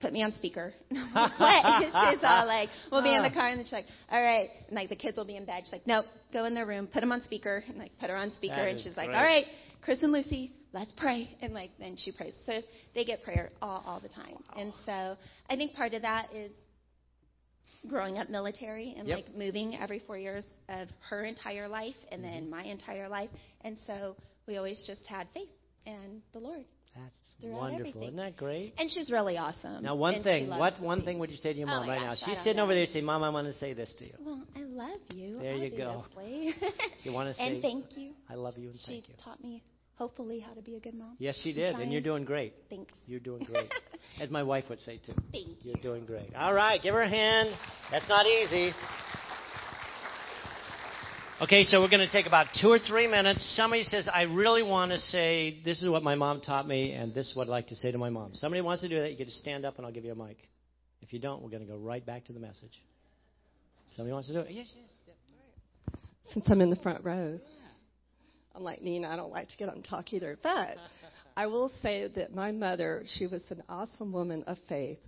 put 0.00 0.12
me 0.12 0.22
on 0.22 0.32
speaker. 0.32 0.72
what? 0.90 1.84
she's 1.84 2.22
all 2.22 2.46
like, 2.46 2.68
we'll 2.90 3.02
be 3.02 3.14
in 3.14 3.22
the 3.22 3.30
car, 3.30 3.48
and 3.48 3.58
then 3.58 3.64
she's 3.64 3.72
like, 3.72 3.86
all 4.10 4.22
right, 4.22 4.48
and 4.68 4.76
like 4.76 4.88
the 4.88 4.96
kids 4.96 5.16
will 5.16 5.24
be 5.24 5.36
in 5.36 5.44
bed. 5.44 5.62
She's 5.64 5.72
like, 5.72 5.86
nope, 5.86 6.04
go 6.32 6.44
in 6.44 6.54
their 6.54 6.66
room, 6.66 6.86
put 6.86 7.00
them 7.00 7.12
on 7.12 7.22
speaker, 7.22 7.62
and 7.68 7.78
like 7.78 7.92
put 8.00 8.10
her 8.10 8.16
on 8.16 8.32
speaker, 8.34 8.56
that 8.56 8.68
and 8.68 8.80
she's 8.80 8.96
like, 8.96 9.10
all 9.10 9.22
right, 9.22 9.44
Chris 9.82 10.02
and 10.02 10.12
Lucy, 10.12 10.52
let's 10.72 10.92
pray, 10.96 11.36
and 11.40 11.54
like 11.54 11.70
then 11.78 11.96
she 11.96 12.12
prays. 12.12 12.34
So 12.46 12.60
they 12.94 13.04
get 13.04 13.22
prayer 13.22 13.50
all 13.60 13.82
all 13.86 14.00
the 14.00 14.08
time, 14.08 14.34
wow. 14.34 14.60
and 14.60 14.72
so 14.84 15.16
I 15.50 15.56
think 15.56 15.74
part 15.74 15.94
of 15.94 16.02
that 16.02 16.34
is 16.34 16.52
growing 17.86 18.18
up 18.18 18.28
military 18.28 18.94
and 18.98 19.06
yep. 19.06 19.18
like 19.18 19.36
moving 19.36 19.76
every 19.76 20.00
four 20.00 20.18
years 20.18 20.44
of 20.68 20.88
her 21.08 21.24
entire 21.24 21.68
life 21.68 21.94
and 22.10 22.22
mm-hmm. 22.22 22.32
then 22.32 22.50
my 22.50 22.64
entire 22.64 23.08
life, 23.08 23.30
and 23.62 23.76
so 23.86 24.16
we 24.46 24.56
always 24.56 24.82
just 24.86 25.06
had 25.06 25.26
faith 25.32 25.48
and 25.86 26.22
the 26.32 26.38
Lord. 26.38 26.64
That's 27.02 27.54
wonderful. 27.54 27.78
Everything. 27.80 28.02
Isn't 28.02 28.16
that 28.16 28.36
great? 28.36 28.74
And 28.78 28.90
she's 28.90 29.10
really 29.10 29.36
awesome. 29.36 29.82
Now, 29.82 29.94
one 29.94 30.22
thing. 30.22 30.48
What 30.50 30.80
one 30.80 31.02
thing 31.02 31.18
would 31.18 31.30
you 31.30 31.36
say 31.36 31.52
to 31.52 31.58
your 31.58 31.68
oh, 31.68 31.72
mom 31.72 31.84
oh 31.84 31.88
right 31.88 32.00
gosh, 32.00 32.18
now? 32.20 32.26
She's 32.26 32.38
sitting 32.38 32.56
know. 32.56 32.64
over 32.64 32.74
there 32.74 32.86
saying, 32.86 33.04
"Mom, 33.04 33.22
I 33.22 33.30
want 33.30 33.46
to 33.46 33.58
say 33.58 33.72
this 33.72 33.92
to 33.98 34.06
you." 34.06 34.14
Well, 34.24 34.42
I 34.56 34.60
love 34.60 35.00
you. 35.14 35.38
There 35.38 35.54
you 35.54 35.76
go. 35.76 36.04
you 37.02 37.12
want 37.12 37.28
to 37.28 37.34
say? 37.34 37.46
And 37.46 37.62
thank 37.62 37.96
you. 37.96 38.12
I 38.28 38.34
love 38.34 38.58
you 38.58 38.70
and 38.70 38.78
she 38.78 38.92
thank 38.92 39.08
you. 39.08 39.14
She 39.16 39.24
taught 39.24 39.42
me, 39.42 39.62
hopefully, 39.94 40.40
how 40.40 40.54
to 40.54 40.62
be 40.62 40.76
a 40.76 40.80
good 40.80 40.94
mom. 40.94 41.16
Yes, 41.18 41.38
she 41.42 41.52
did, 41.52 41.76
and 41.76 41.92
you're 41.92 42.00
doing 42.00 42.24
great. 42.24 42.54
Thanks. 42.68 42.92
You're 43.06 43.20
doing 43.20 43.44
great, 43.44 43.72
as 44.20 44.30
my 44.30 44.42
wife 44.42 44.64
would 44.68 44.80
say 44.80 45.00
too. 45.04 45.14
Thank 45.32 45.64
you. 45.64 45.72
You're 45.72 45.82
doing 45.82 46.04
great. 46.06 46.34
All 46.34 46.54
right, 46.54 46.82
give 46.82 46.94
her 46.94 47.02
a 47.02 47.08
hand. 47.08 47.50
That's 47.90 48.08
not 48.08 48.26
easy. 48.26 48.72
Okay, 51.40 51.62
so 51.62 51.80
we're 51.80 51.88
going 51.88 52.04
to 52.04 52.10
take 52.10 52.26
about 52.26 52.48
two 52.60 52.66
or 52.66 52.80
three 52.80 53.06
minutes. 53.06 53.54
Somebody 53.54 53.84
says, 53.84 54.08
I 54.12 54.22
really 54.22 54.64
want 54.64 54.90
to 54.90 54.98
say, 54.98 55.60
this 55.64 55.80
is 55.80 55.88
what 55.88 56.02
my 56.02 56.16
mom 56.16 56.40
taught 56.40 56.66
me, 56.66 56.94
and 56.94 57.14
this 57.14 57.30
is 57.30 57.36
what 57.36 57.46
I'd 57.46 57.50
like 57.50 57.68
to 57.68 57.76
say 57.76 57.92
to 57.92 57.98
my 57.98 58.10
mom. 58.10 58.32
Somebody 58.34 58.60
wants 58.60 58.82
to 58.82 58.88
do 58.88 58.98
that, 58.98 59.12
you 59.12 59.16
get 59.16 59.26
to 59.26 59.30
stand 59.30 59.64
up, 59.64 59.76
and 59.76 59.86
I'll 59.86 59.92
give 59.92 60.04
you 60.04 60.10
a 60.10 60.16
mic. 60.16 60.36
If 61.00 61.12
you 61.12 61.20
don't, 61.20 61.40
we're 61.40 61.50
going 61.50 61.64
to 61.64 61.68
go 61.68 61.76
right 61.76 62.04
back 62.04 62.24
to 62.24 62.32
the 62.32 62.40
message. 62.40 62.82
Somebody 63.86 64.14
wants 64.14 64.26
to 64.26 64.34
do 64.34 64.40
it? 64.40 64.50
Yes, 64.50 64.66
yes. 64.76 65.94
Since 66.32 66.46
I'm 66.48 66.60
in 66.60 66.70
the 66.70 66.76
front 66.76 67.04
row, 67.04 67.38
I'm 68.56 68.64
like 68.64 68.82
Nina, 68.82 69.08
I 69.08 69.14
don't 69.14 69.30
like 69.30 69.48
to 69.48 69.56
get 69.56 69.68
up 69.68 69.76
and 69.76 69.84
talk 69.84 70.12
either. 70.12 70.36
But 70.42 70.76
I 71.36 71.46
will 71.46 71.70
say 71.82 72.08
that 72.16 72.34
my 72.34 72.50
mother, 72.50 73.04
she 73.16 73.28
was 73.28 73.44
an 73.50 73.62
awesome 73.68 74.12
woman 74.12 74.42
of 74.48 74.56
faith, 74.68 74.98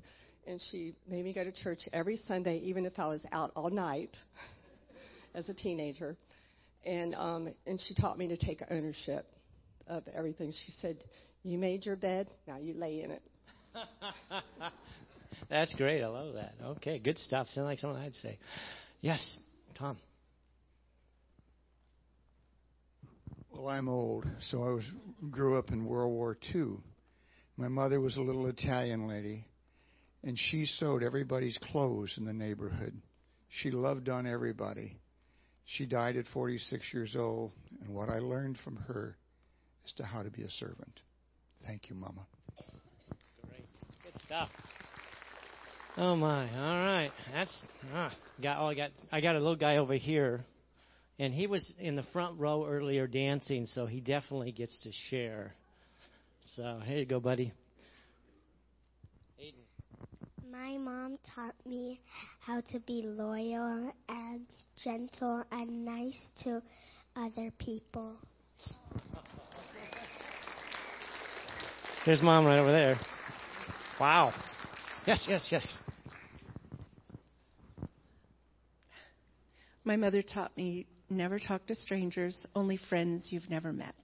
and 0.47 0.61
she 0.71 0.95
made 1.09 1.25
me 1.25 1.35
go 1.35 1.43
to 1.43 1.51
church 1.51 1.81
every 1.93 2.15
Sunday, 2.29 2.59
even 2.59 2.87
if 2.87 3.01
I 3.01 3.09
was 3.09 3.23
out 3.33 3.51
all 3.57 3.71
night 3.71 4.17
as 5.35 5.49
a 5.49 5.55
teenager, 5.55 6.17
and 6.85 7.15
um, 7.15 7.49
and 7.67 7.81
she 7.81 7.95
taught 7.95 8.19
me 8.19 8.29
to 8.29 8.37
take 8.37 8.63
ownership 8.71 9.27
of 9.87 10.05
everything. 10.15 10.53
She 10.53 10.73
said, 10.81 11.05
"You 11.43 11.59
made 11.59 11.85
your 11.85 11.97
bed, 11.97 12.29
now 12.47 12.59
you 12.59 12.75
lay 12.75 13.03
in 13.03 13.11
it." 13.11 13.23
That's 15.51 15.75
great. 15.77 16.03
I 16.03 16.07
love 16.07 16.35
that. 16.35 16.55
Okay, 16.63 16.99
good 16.99 17.19
stuff. 17.19 17.49
Sounds 17.53 17.65
like 17.65 17.79
something 17.79 18.01
I'd 18.01 18.15
say. 18.15 18.39
Yes, 19.01 19.41
Tom. 19.79 19.97
Well, 23.53 23.69
I'm 23.69 23.89
old, 23.89 24.27
so 24.41 24.63
I 24.65 24.71
was 24.71 24.85
grew 25.31 25.59
up 25.59 25.71
in 25.71 25.85
World 25.85 26.13
War 26.13 26.37
II. 26.55 26.79
My 27.57 27.69
mother 27.69 28.01
was 28.01 28.17
a 28.17 28.23
little 28.23 28.47
Italian 28.47 29.07
lady, 29.07 29.45
and 30.23 30.39
she 30.39 30.65
sewed 30.65 31.03
everybody's 31.03 31.59
clothes 31.71 32.15
in 32.17 32.25
the 32.25 32.33
neighborhood. 32.33 32.95
She 33.51 33.71
loved 33.71 34.09
on 34.09 34.27
everybody. 34.27 34.97
She 35.77 35.87
died 35.87 36.17
at 36.17 36.27
46 36.35 36.93
years 36.93 37.15
old, 37.17 37.53
and 37.81 37.95
what 37.95 38.09
I 38.09 38.19
learned 38.19 38.59
from 38.65 38.77
her 38.89 39.17
is 39.85 39.93
to 39.99 40.05
how 40.05 40.23
to 40.23 40.31
be 40.31 40.43
a 40.43 40.49
servant. 40.49 41.01
Thank 41.65 41.89
you, 41.89 41.95
Mama. 41.95 42.27
Great, 43.47 43.67
good 44.03 44.21
stuff. 44.23 44.49
Oh 45.97 46.17
my! 46.17 46.43
All 46.57 46.77
right, 46.77 47.11
that's 47.33 47.67
ah, 47.93 48.13
got. 48.43 48.59
Oh, 48.61 48.67
I 48.67 48.75
got. 48.75 48.91
I 49.13 49.21
got 49.21 49.37
a 49.37 49.39
little 49.39 49.57
guy 49.57 49.77
over 49.77 49.95
here, 49.95 50.45
and 51.21 51.33
he 51.33 51.47
was 51.47 51.75
in 51.79 51.95
the 51.95 52.05
front 52.13 52.41
row 52.41 52.67
earlier 52.67 53.07
dancing, 53.07 53.67
so 53.67 53.87
he 53.87 54.01
definitely 54.01 54.51
gets 54.53 54.77
to 54.83 54.91
share. 55.09 55.53
So 56.57 56.81
here 56.85 56.99
you 56.99 57.07
go, 57.07 57.21
buddy. 57.21 57.53
My 60.51 60.77
mom 60.79 61.17
taught 61.35 61.55
me 61.65 62.01
how 62.41 62.61
to 62.73 62.81
be 62.81 63.03
loyal 63.05 63.93
and 64.09 64.47
gentle 64.83 65.45
and 65.53 65.85
nice 65.85 66.19
to 66.43 66.61
other 67.15 67.53
people. 67.59 68.17
There's 72.05 72.23
mom 72.23 72.47
right 72.47 72.59
over 72.59 72.73
there. 72.73 72.99
Wow. 74.01 74.33
Yes, 75.07 75.25
yes, 75.29 75.49
yes. 75.53 75.79
My 79.85 79.97
mother 79.97 80.23
taught 80.23 80.57
me 80.57 80.87
never 81.09 81.39
talk 81.39 81.67
to 81.67 81.77
strangers, 81.77 82.37
only 82.57 82.77
friends 82.89 83.29
you've 83.31 83.51
never 83.51 83.73
met. 83.73 83.95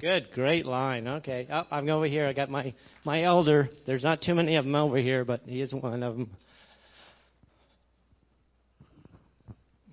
That's 0.00 0.12
great. 0.12 0.24
Good, 0.24 0.34
great 0.34 0.66
line. 0.66 1.06
Okay, 1.08 1.46
oh, 1.50 1.64
I'm 1.70 1.88
over 1.88 2.06
here. 2.06 2.26
I 2.26 2.32
got 2.32 2.50
my 2.50 2.74
my 3.04 3.22
elder. 3.22 3.68
There's 3.86 4.02
not 4.02 4.20
too 4.20 4.34
many 4.34 4.56
of 4.56 4.64
them 4.64 4.74
over 4.74 4.98
here, 4.98 5.24
but 5.24 5.42
he 5.44 5.60
is 5.60 5.74
one 5.74 6.02
of 6.02 6.16
them. 6.16 6.30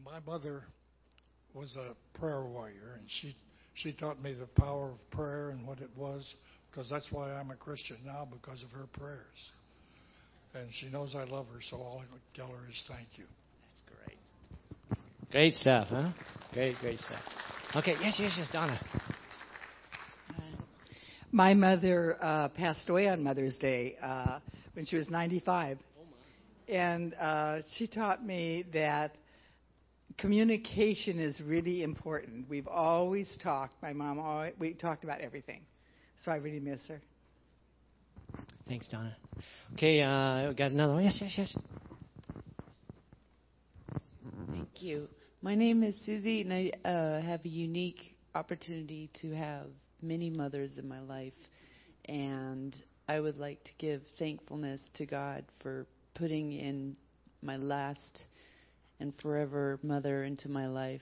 My 0.03 0.19
mother 0.25 0.63
was 1.53 1.75
a 1.77 2.19
prayer 2.19 2.43
warrior, 2.43 2.97
and 2.99 3.05
she 3.07 3.35
she 3.75 3.93
taught 3.93 4.21
me 4.21 4.33
the 4.33 4.47
power 4.61 4.91
of 4.91 5.11
prayer 5.11 5.49
and 5.49 5.67
what 5.67 5.79
it 5.79 5.89
was, 5.97 6.33
because 6.71 6.89
that's 6.89 7.07
why 7.11 7.31
I'm 7.33 7.51
a 7.51 7.57
Christian 7.57 7.97
now 8.05 8.27
because 8.31 8.63
of 8.63 8.71
her 8.71 8.87
prayers. 8.93 9.51
And 10.55 10.67
she 10.79 10.89
knows 10.89 11.13
I 11.15 11.25
love 11.25 11.45
her, 11.53 11.59
so 11.69 11.77
all 11.77 12.01
I 12.01 12.37
tell 12.37 12.47
her 12.47 12.69
is 12.69 12.83
thank 12.87 13.07
you. 13.17 13.25
That's 13.61 14.05
great. 14.05 15.31
Great 15.31 15.53
stuff, 15.53 15.87
huh? 15.89 16.11
Great, 16.53 16.75
great 16.81 16.99
stuff. 16.99 17.21
Okay, 17.75 17.95
yes, 18.01 18.17
yes, 18.19 18.35
yes, 18.39 18.49
Donna. 18.51 18.79
My 21.37 21.53
mother 21.53 22.17
uh, 22.19 22.49
passed 22.49 22.89
away 22.89 23.07
on 23.09 23.21
Mother's 23.21 23.59
Day 23.59 23.95
uh, 24.01 24.39
when 24.73 24.87
she 24.87 24.95
was 24.95 25.07
95. 25.11 25.77
and 26.67 27.13
uh, 27.13 27.59
she 27.75 27.85
taught 27.85 28.25
me 28.25 28.65
that 28.73 29.11
communication 30.17 31.19
is 31.19 31.39
really 31.45 31.83
important. 31.83 32.49
We've 32.49 32.67
always 32.67 33.29
talked. 33.43 33.75
My 33.83 33.93
mom 33.93 34.17
always, 34.17 34.55
we 34.59 34.73
talked 34.73 35.03
about 35.03 35.21
everything. 35.21 35.61
So 36.25 36.31
I 36.31 36.37
really 36.37 36.59
miss 36.59 36.81
her. 36.87 36.99
Thanks, 38.67 38.87
Donna. 38.87 39.15
Okay, 39.73 40.01
uh, 40.01 40.53
got 40.53 40.71
another 40.71 40.93
one. 40.93 41.03
Yes, 41.03 41.19
yes, 41.21 41.35
yes. 41.37 41.57
Thank 44.49 44.81
you. 44.81 45.07
My 45.43 45.53
name 45.53 45.83
is 45.83 45.95
Susie, 46.03 46.41
and 46.41 46.51
I 46.51 46.71
uh, 46.83 47.21
have 47.21 47.45
a 47.45 47.47
unique 47.47 48.17
opportunity 48.33 49.11
to 49.21 49.35
have 49.35 49.67
many 50.01 50.29
mothers 50.29 50.77
in 50.77 50.87
my 50.87 50.99
life, 50.99 51.33
and 52.05 52.75
I 53.07 53.19
would 53.19 53.37
like 53.37 53.63
to 53.63 53.71
give 53.77 54.01
thankfulness 54.19 54.81
to 54.95 55.05
God 55.05 55.45
for 55.61 55.85
putting 56.15 56.51
in 56.51 56.95
my 57.41 57.57
last 57.57 58.23
and 58.99 59.13
forever 59.21 59.79
mother 59.83 60.23
into 60.23 60.49
my 60.49 60.67
life. 60.67 61.01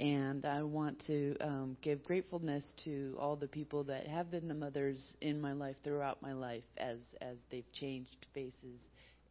And 0.00 0.44
I 0.44 0.62
want 0.64 1.00
to 1.06 1.36
um, 1.40 1.76
give 1.80 2.02
gratefulness 2.02 2.66
to 2.84 3.14
all 3.18 3.36
the 3.36 3.46
people 3.46 3.84
that 3.84 4.06
have 4.06 4.30
been 4.30 4.48
the 4.48 4.54
mothers 4.54 5.14
in 5.20 5.40
my 5.40 5.52
life 5.52 5.76
throughout 5.84 6.20
my 6.20 6.32
life 6.32 6.64
as 6.76 6.98
as 7.20 7.36
they've 7.50 7.70
changed 7.72 8.26
faces. 8.34 8.80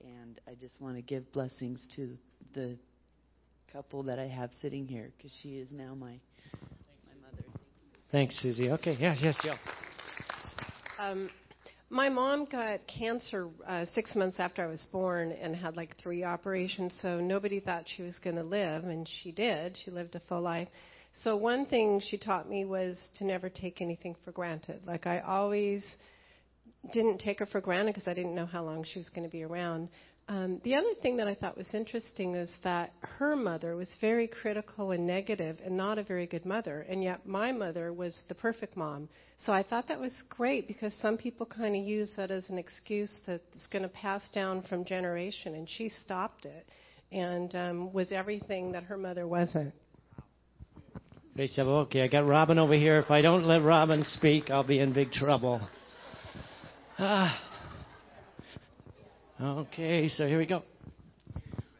And 0.02 0.40
I 0.48 0.56
just 0.56 0.80
want 0.80 0.96
to 0.96 1.02
give 1.02 1.32
blessings 1.34 1.86
to 1.98 2.16
the 2.54 2.78
couple 3.74 4.04
that 4.04 4.20
I 4.20 4.28
have 4.28 4.52
sitting 4.62 4.88
here 4.88 5.12
because 5.18 5.36
she 5.42 5.56
is 5.56 5.68
now 5.72 5.96
my 5.96 6.20
Thanks, 8.14 8.40
Susie. 8.44 8.70
Okay, 8.70 8.96
yes, 9.00 9.18
yes, 9.24 9.36
Jill. 9.42 9.56
Um, 11.00 11.32
my 11.90 12.10
mom 12.10 12.46
got 12.46 12.82
cancer 12.86 13.50
uh, 13.66 13.86
six 13.86 14.16
months 14.16 14.40
after 14.40 14.64
I 14.64 14.68
was 14.68 14.88
born 14.92 15.32
and 15.32 15.56
had 15.56 15.76
like 15.76 15.98
three 15.98 16.24
operations, 16.24 16.96
so 17.02 17.20
nobody 17.20 17.60
thought 17.60 17.86
she 17.88 18.04
was 18.04 18.14
going 18.24 18.36
to 18.36 18.44
live, 18.44 18.84
and 18.84 19.10
she 19.24 19.32
did. 19.32 19.76
She 19.84 19.90
lived 19.90 20.14
a 20.14 20.20
full 20.30 20.42
life. 20.42 20.68
So 21.24 21.36
one 21.36 21.66
thing 21.66 22.00
she 22.08 22.20
taught 22.20 22.48
me 22.48 22.66
was 22.66 23.00
to 23.18 23.26
never 23.26 23.50
take 23.50 23.82
anything 23.82 24.16
for 24.24 24.32
granted. 24.32 24.82
Like 24.86 25.08
I 25.08 25.22
always 25.22 25.84
didn't 26.94 27.18
take 27.18 27.40
her 27.40 27.48
for 27.48 27.62
granted 27.62 27.96
because 27.96 28.08
I 28.08 28.14
didn't 28.14 28.36
know 28.36 28.46
how 28.46 28.64
long 28.64 28.84
she 28.84 29.00
was 29.00 29.10
going 29.10 29.24
to 29.24 29.32
be 29.32 29.42
around. 29.42 29.90
Um, 30.30 30.62
the 30.64 30.76
other 30.76 30.94
thing 31.02 31.18
that 31.18 31.28
I 31.28 31.36
thought 31.36 31.58
was 31.58 31.68
interesting 31.74 32.34
is 32.36 32.50
that 32.64 32.94
her 33.02 33.36
mother 33.36 33.76
was 33.76 33.90
very 34.00 34.26
critical 34.26 34.92
and 34.92 35.06
negative 35.06 35.58
and 35.66 35.76
not 35.76 35.98
a 35.98 36.04
very 36.04 36.28
good 36.28 36.46
mother, 36.46 36.86
and 36.88 37.04
yet 37.04 37.26
my 37.26 37.52
mother 37.52 37.92
was 37.92 38.18
the 38.30 38.36
perfect 38.36 38.78
mom. 38.78 39.10
So 39.38 39.52
I 39.52 39.64
thought 39.64 39.90
that 39.90 40.00
was 40.00 40.16
great 40.30 40.66
because 40.66 40.94
some 41.02 41.18
people 41.18 41.46
kind 41.46 41.76
of 41.76 41.84
use 41.84 42.14
that 42.16 42.32
as 42.32 42.50
an 42.50 42.58
excuse 42.58 43.14
that's 43.28 43.68
going 43.72 43.84
to 43.84 43.90
pass 43.90 44.24
down 44.34 44.64
from 44.64 44.86
generation, 44.86 45.56
and 45.56 45.70
she 45.70 45.90
stopped 45.90 46.46
it 46.46 46.66
and 47.12 47.54
um, 47.54 47.94
was 47.94 48.12
everything 48.12 48.72
that 48.72 48.84
her 48.84 48.98
mother 48.98 49.28
wasn't. 49.28 49.74
They 51.36 51.48
said, 51.48 51.64
Okay, 51.64 52.02
I 52.02 52.08
got 52.08 52.26
Robin 52.26 52.58
over 52.58 52.76
here. 52.76 52.98
If 53.00 53.12
I 53.12 53.22
don't 53.22 53.44
let 53.44 53.62
Robin 53.62 54.04
speak, 54.04 54.50
I'll 54.50 54.66
be 54.66 54.80
in 54.80 54.94
big 54.94 55.12
trouble. 55.12 55.62
Ah. 56.98 57.53
Okay, 59.44 60.08
so 60.08 60.26
here 60.26 60.38
we 60.38 60.46
go. 60.46 60.64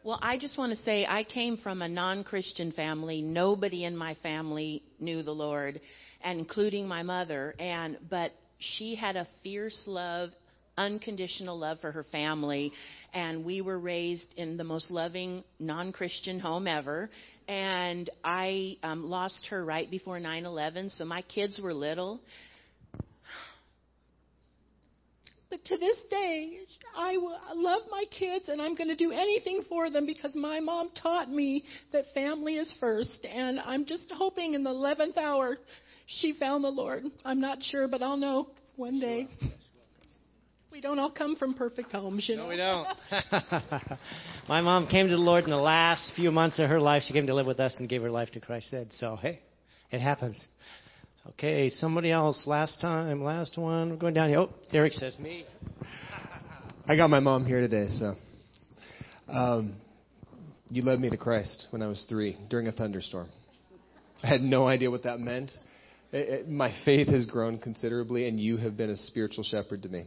Well, 0.04 0.18
I 0.20 0.36
just 0.36 0.58
want 0.58 0.76
to 0.76 0.84
say 0.84 1.06
I 1.06 1.24
came 1.24 1.56
from 1.56 1.80
a 1.80 1.88
non 1.88 2.22
Christian 2.22 2.72
family. 2.72 3.22
Nobody 3.22 3.84
in 3.84 3.96
my 3.96 4.16
family 4.22 4.82
knew 5.00 5.22
the 5.22 5.32
Lord, 5.32 5.80
including 6.22 6.86
my 6.86 7.02
mother. 7.02 7.54
And 7.58 7.96
but 8.10 8.32
she 8.58 8.94
had 8.94 9.16
a 9.16 9.26
fierce 9.42 9.82
love, 9.86 10.28
unconditional 10.76 11.58
love 11.58 11.78
for 11.80 11.90
her 11.90 12.04
family, 12.12 12.70
and 13.14 13.46
we 13.46 13.62
were 13.62 13.78
raised 13.78 14.34
in 14.36 14.58
the 14.58 14.64
most 14.64 14.90
loving 14.90 15.42
non 15.58 15.90
Christian 15.90 16.40
home 16.40 16.66
ever. 16.66 17.08
And 17.48 18.10
I 18.22 18.76
um, 18.82 19.08
lost 19.08 19.46
her 19.48 19.64
right 19.64 19.90
before 19.90 20.18
9/11, 20.18 20.90
so 20.98 21.06
my 21.06 21.22
kids 21.22 21.58
were 21.64 21.72
little. 21.72 22.20
But 25.54 25.64
to 25.66 25.76
this 25.76 26.02
day, 26.10 26.58
I 26.96 27.14
love 27.54 27.82
my 27.88 28.02
kids 28.10 28.48
and 28.48 28.60
I'm 28.60 28.74
going 28.74 28.88
to 28.88 28.96
do 28.96 29.12
anything 29.12 29.62
for 29.68 29.88
them 29.88 30.04
because 30.04 30.34
my 30.34 30.58
mom 30.58 30.90
taught 31.00 31.28
me 31.28 31.62
that 31.92 32.06
family 32.12 32.56
is 32.56 32.76
first. 32.80 33.24
And 33.24 33.60
I'm 33.60 33.84
just 33.84 34.12
hoping 34.16 34.54
in 34.54 34.64
the 34.64 34.70
11th 34.70 35.16
hour 35.16 35.58
she 36.06 36.32
found 36.40 36.64
the 36.64 36.70
Lord. 36.70 37.04
I'm 37.24 37.40
not 37.40 37.62
sure, 37.62 37.86
but 37.86 38.02
I'll 38.02 38.16
know 38.16 38.48
one 38.74 38.98
day. 38.98 39.28
We 40.72 40.80
don't 40.80 40.98
all 40.98 41.12
come 41.12 41.36
from 41.36 41.54
perfect 41.54 41.92
homes, 41.92 42.28
you 42.28 42.34
know. 42.34 42.46
No, 42.46 42.48
we 42.48 42.56
don't. 42.56 42.88
my 44.48 44.60
mom 44.60 44.88
came 44.88 45.06
to 45.06 45.12
the 45.12 45.22
Lord 45.22 45.44
in 45.44 45.50
the 45.50 45.56
last 45.56 46.14
few 46.16 46.32
months 46.32 46.58
of 46.58 46.68
her 46.68 46.80
life. 46.80 47.04
She 47.06 47.12
came 47.12 47.28
to 47.28 47.34
live 47.34 47.46
with 47.46 47.60
us 47.60 47.76
and 47.78 47.88
gave 47.88 48.02
her 48.02 48.10
life 48.10 48.32
to 48.32 48.40
Christ. 48.40 48.70
Said 48.70 48.88
so. 48.90 49.14
Hey, 49.14 49.38
it 49.92 50.00
happens. 50.00 50.44
Okay, 51.30 51.70
somebody 51.70 52.10
else. 52.10 52.44
Last 52.46 52.82
time, 52.82 53.24
last 53.24 53.56
one. 53.56 53.88
We're 53.88 53.96
going 53.96 54.12
down 54.12 54.28
here. 54.28 54.40
Oh, 54.40 54.50
Derek 54.70 54.92
says 54.92 55.18
me. 55.18 55.46
I 56.86 56.96
got 56.96 57.08
my 57.08 57.20
mom 57.20 57.46
here 57.46 57.62
today, 57.62 57.86
so. 57.88 58.12
Um, 59.28 59.76
you 60.68 60.82
led 60.82 61.00
me 61.00 61.08
to 61.08 61.16
Christ 61.16 61.68
when 61.70 61.80
I 61.80 61.86
was 61.86 62.04
three 62.10 62.36
during 62.50 62.66
a 62.66 62.72
thunderstorm. 62.72 63.30
I 64.22 64.26
had 64.26 64.42
no 64.42 64.66
idea 64.66 64.90
what 64.90 65.04
that 65.04 65.18
meant. 65.18 65.50
It, 66.12 66.28
it, 66.28 66.48
my 66.48 66.70
faith 66.84 67.08
has 67.08 67.24
grown 67.24 67.58
considerably, 67.58 68.28
and 68.28 68.38
you 68.38 68.58
have 68.58 68.76
been 68.76 68.90
a 68.90 68.96
spiritual 68.96 69.44
shepherd 69.44 69.82
to 69.84 69.88
me. 69.88 70.04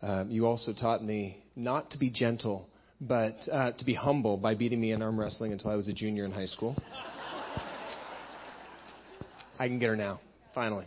Um, 0.00 0.30
you 0.30 0.46
also 0.46 0.72
taught 0.72 1.04
me 1.04 1.44
not 1.56 1.90
to 1.90 1.98
be 1.98 2.10
gentle, 2.10 2.68
but 3.02 3.36
uh, 3.52 3.72
to 3.72 3.84
be 3.84 3.92
humble 3.92 4.38
by 4.38 4.54
beating 4.54 4.80
me 4.80 4.92
in 4.92 5.02
arm 5.02 5.20
wrestling 5.20 5.52
until 5.52 5.70
I 5.70 5.76
was 5.76 5.88
a 5.88 5.92
junior 5.92 6.24
in 6.24 6.32
high 6.32 6.46
school. 6.46 6.74
I 9.58 9.68
can 9.68 9.78
get 9.78 9.88
her 9.88 9.96
now, 9.96 10.20
finally. 10.54 10.86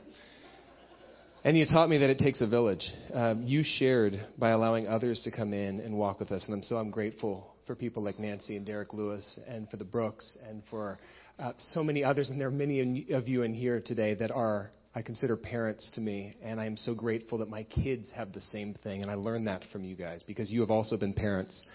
And 1.43 1.58
you 1.58 1.65
taught 1.65 1.89
me 1.89 1.99
that 1.99 2.10
it 2.10 2.19
takes 2.19 2.41
a 2.41 2.47
village. 2.47 2.86
Um, 3.13 3.43
you 3.43 3.63
shared 3.63 4.13
by 4.38 4.49
allowing 4.49 4.88
others 4.88 5.21
to 5.23 5.32
come 5.32 5.53
in 5.53 5.79
and 5.79 5.97
walk 5.97 6.19
with 6.19 6.32
us, 6.32 6.45
and 6.45 6.53
I'm 6.53 6.63
so 6.63 6.75
I'm 6.75 6.91
grateful 6.91 7.55
for 7.65 7.75
people 7.75 8.03
like 8.03 8.19
Nancy 8.19 8.58
and 8.58 8.65
Derek 8.65 8.93
Lewis, 8.93 9.39
and 9.47 9.69
for 9.69 9.77
the 9.77 9.86
Brooks, 9.86 10.38
and 10.47 10.62
for 10.69 10.99
uh, 11.39 11.53
so 11.58 11.84
many 11.84 12.03
others. 12.03 12.29
And 12.29 12.39
there 12.39 12.49
are 12.49 12.51
many 12.51 13.08
of 13.12 13.27
you 13.27 13.43
in 13.43 13.53
here 13.53 13.82
today 13.84 14.15
that 14.15 14.32
are 14.32 14.69
I 14.93 15.01
consider 15.01 15.38
parents 15.38 15.91
to 15.95 16.01
me, 16.01 16.34
and 16.43 16.60
I 16.60 16.65
am 16.65 16.75
so 16.75 16.93
grateful 16.93 17.38
that 17.39 17.49
my 17.49 17.63
kids 17.63 18.12
have 18.15 18.34
the 18.34 18.41
same 18.41 18.75
thing. 18.84 19.01
And 19.01 19.10
I 19.10 19.15
learned 19.15 19.47
that 19.47 19.63
from 19.71 19.84
you 19.84 19.95
guys 19.95 20.23
because 20.27 20.51
you 20.51 20.62
have 20.62 20.71
also 20.71 20.97
been 20.97 21.13
parents 21.13 21.65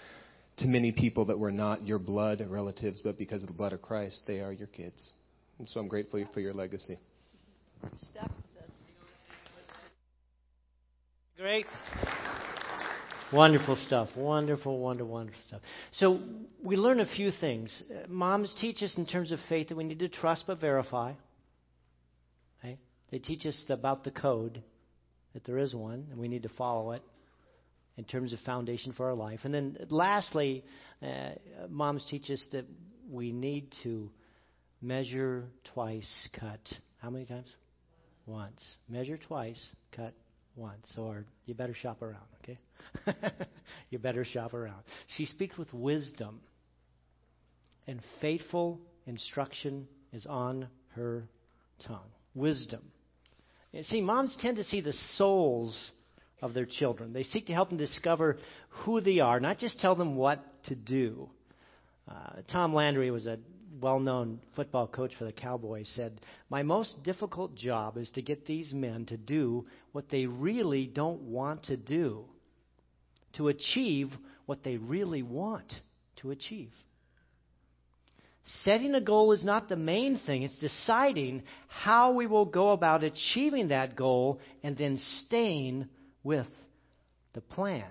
to 0.59 0.66
many 0.66 0.92
people 0.92 1.24
that 1.26 1.38
were 1.38 1.52
not 1.52 1.87
your 1.87 1.98
blood 1.98 2.44
relatives, 2.48 3.00
but 3.02 3.16
because 3.16 3.42
of 3.42 3.48
the 3.48 3.54
blood 3.54 3.72
of 3.72 3.83
Christ, 3.83 4.22
they 4.26 4.40
are 4.40 4.52
your 4.52 4.68
kids. 4.68 5.11
And 5.58 5.68
so 5.68 5.80
I'm 5.80 5.88
grateful 5.88 6.24
for 6.32 6.40
your 6.40 6.52
legacy. 6.52 6.98
Great. 11.36 11.66
Wonderful 13.32 13.76
stuff. 13.76 14.08
Wonderful, 14.16 14.78
wonderful, 14.78 15.12
wonderful 15.12 15.40
stuff. 15.46 15.60
So 15.92 16.20
we 16.62 16.76
learn 16.76 17.00
a 17.00 17.06
few 17.06 17.30
things. 17.32 17.82
Uh, 17.90 18.06
moms 18.08 18.54
teach 18.60 18.82
us 18.82 18.96
in 18.96 19.06
terms 19.06 19.32
of 19.32 19.38
faith 19.48 19.68
that 19.68 19.76
we 19.76 19.84
need 19.84 19.98
to 19.98 20.08
trust 20.08 20.44
but 20.46 20.60
verify. 20.60 21.12
Okay? 22.60 22.78
They 23.10 23.18
teach 23.18 23.44
us 23.46 23.64
about 23.68 24.04
the 24.04 24.10
code, 24.10 24.62
that 25.32 25.44
there 25.44 25.58
is 25.58 25.74
one, 25.74 26.06
and 26.10 26.20
we 26.20 26.28
need 26.28 26.44
to 26.44 26.48
follow 26.50 26.92
it 26.92 27.02
in 27.96 28.04
terms 28.04 28.32
of 28.32 28.38
foundation 28.40 28.92
for 28.92 29.06
our 29.06 29.14
life. 29.14 29.40
And 29.44 29.52
then 29.52 29.76
lastly, 29.88 30.64
uh, 31.02 31.30
moms 31.68 32.06
teach 32.08 32.30
us 32.30 32.42
that 32.52 32.64
we 33.10 33.32
need 33.32 33.72
to 33.82 34.10
measure 34.84 35.44
twice, 35.72 36.28
cut. 36.38 36.60
How 36.98 37.10
many 37.10 37.24
times? 37.24 37.52
Once. 38.26 38.60
Measure 38.88 39.18
twice, 39.18 39.60
cut 39.96 40.14
once. 40.56 40.86
Or 40.96 41.24
you 41.46 41.54
better 41.54 41.74
shop 41.74 42.02
around, 42.02 42.26
okay? 42.42 42.58
you 43.90 43.98
better 43.98 44.24
shop 44.24 44.54
around. 44.54 44.82
She 45.16 45.24
speaks 45.24 45.56
with 45.56 45.72
wisdom, 45.72 46.40
and 47.86 48.00
faithful 48.20 48.80
instruction 49.06 49.88
is 50.12 50.26
on 50.26 50.68
her 50.94 51.24
tongue. 51.86 52.10
Wisdom. 52.34 52.82
You 53.72 53.82
see, 53.82 54.00
moms 54.00 54.36
tend 54.40 54.58
to 54.58 54.64
see 54.64 54.80
the 54.80 54.94
souls 55.16 55.92
of 56.40 56.54
their 56.54 56.66
children. 56.66 57.12
They 57.12 57.22
seek 57.24 57.46
to 57.46 57.52
help 57.52 57.70
them 57.70 57.78
discover 57.78 58.38
who 58.68 59.00
they 59.00 59.20
are, 59.20 59.40
not 59.40 59.58
just 59.58 59.80
tell 59.80 59.94
them 59.94 60.14
what 60.14 60.44
to 60.64 60.74
do. 60.74 61.30
Uh, 62.08 62.42
Tom 62.50 62.74
Landry 62.74 63.10
was 63.10 63.26
a 63.26 63.38
well 63.80 64.00
known 64.00 64.40
football 64.56 64.87
coach 64.87 65.12
for 65.18 65.24
the 65.24 65.32
Cowboys, 65.32 65.90
said, 65.94 66.20
My 66.50 66.62
most 66.62 67.02
difficult 67.02 67.54
job 67.54 67.96
is 67.96 68.10
to 68.12 68.22
get 68.22 68.46
these 68.46 68.72
men 68.72 69.06
to 69.06 69.16
do 69.16 69.66
what 69.92 70.08
they 70.10 70.26
really 70.26 70.87
don't 70.87 71.22
want 71.22 71.64
to 71.64 71.76
do, 71.76 72.24
to 73.34 73.48
achieve 73.48 74.10
what 74.46 74.62
they 74.62 74.76
really 74.76 75.22
want 75.22 75.72
to 76.16 76.30
achieve. 76.30 76.70
Setting 78.62 78.94
a 78.94 79.00
goal 79.00 79.32
is 79.32 79.42
not 79.42 79.68
the 79.68 79.76
main 79.76 80.18
thing, 80.26 80.42
it's 80.42 80.58
deciding 80.58 81.42
how 81.68 82.12
we 82.12 82.26
will 82.26 82.44
go 82.44 82.70
about 82.70 83.02
achieving 83.02 83.68
that 83.68 83.96
goal 83.96 84.38
and 84.62 84.76
then 84.76 84.98
staying 85.26 85.88
with 86.22 86.46
the 87.32 87.40
plan. 87.40 87.84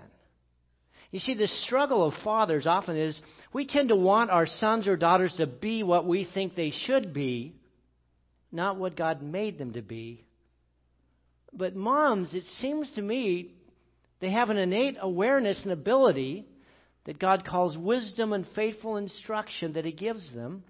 You 1.14 1.20
see, 1.20 1.34
the 1.34 1.46
struggle 1.46 2.04
of 2.04 2.12
fathers 2.24 2.66
often 2.66 2.96
is 2.96 3.20
we 3.52 3.68
tend 3.68 3.90
to 3.90 3.94
want 3.94 4.32
our 4.32 4.48
sons 4.48 4.88
or 4.88 4.96
daughters 4.96 5.32
to 5.36 5.46
be 5.46 5.84
what 5.84 6.08
we 6.08 6.28
think 6.34 6.56
they 6.56 6.72
should 6.72 7.14
be, 7.14 7.54
not 8.50 8.78
what 8.78 8.96
God 8.96 9.22
made 9.22 9.56
them 9.56 9.74
to 9.74 9.80
be. 9.80 10.24
But 11.52 11.76
moms, 11.76 12.34
it 12.34 12.42
seems 12.58 12.90
to 12.96 13.00
me, 13.00 13.52
they 14.18 14.32
have 14.32 14.50
an 14.50 14.58
innate 14.58 14.96
awareness 15.00 15.62
and 15.62 15.70
ability 15.70 16.48
that 17.04 17.20
God 17.20 17.44
calls 17.46 17.78
wisdom 17.78 18.32
and 18.32 18.44
faithful 18.56 18.96
instruction 18.96 19.74
that 19.74 19.84
He 19.84 19.92
gives 19.92 20.34
them 20.34 20.64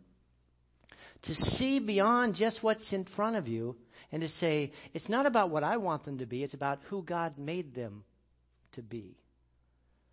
to 1.23 1.35
see 1.35 1.79
beyond 1.79 2.35
just 2.35 2.63
what's 2.63 2.93
in 2.93 3.07
front 3.17 3.37
of 3.37 3.49
you 3.49 3.77
and 4.13 4.21
to 4.21 4.29
say, 4.29 4.73
it's 4.93 5.09
not 5.09 5.25
about 5.25 5.49
what 5.49 5.65
I 5.65 5.79
want 5.79 6.05
them 6.05 6.19
to 6.19 6.27
be, 6.27 6.43
it's 6.43 6.53
about 6.53 6.81
who 6.91 7.03
God 7.03 7.39
made 7.39 7.75
them 7.75 8.05
to 8.73 8.83
be. 8.83 9.17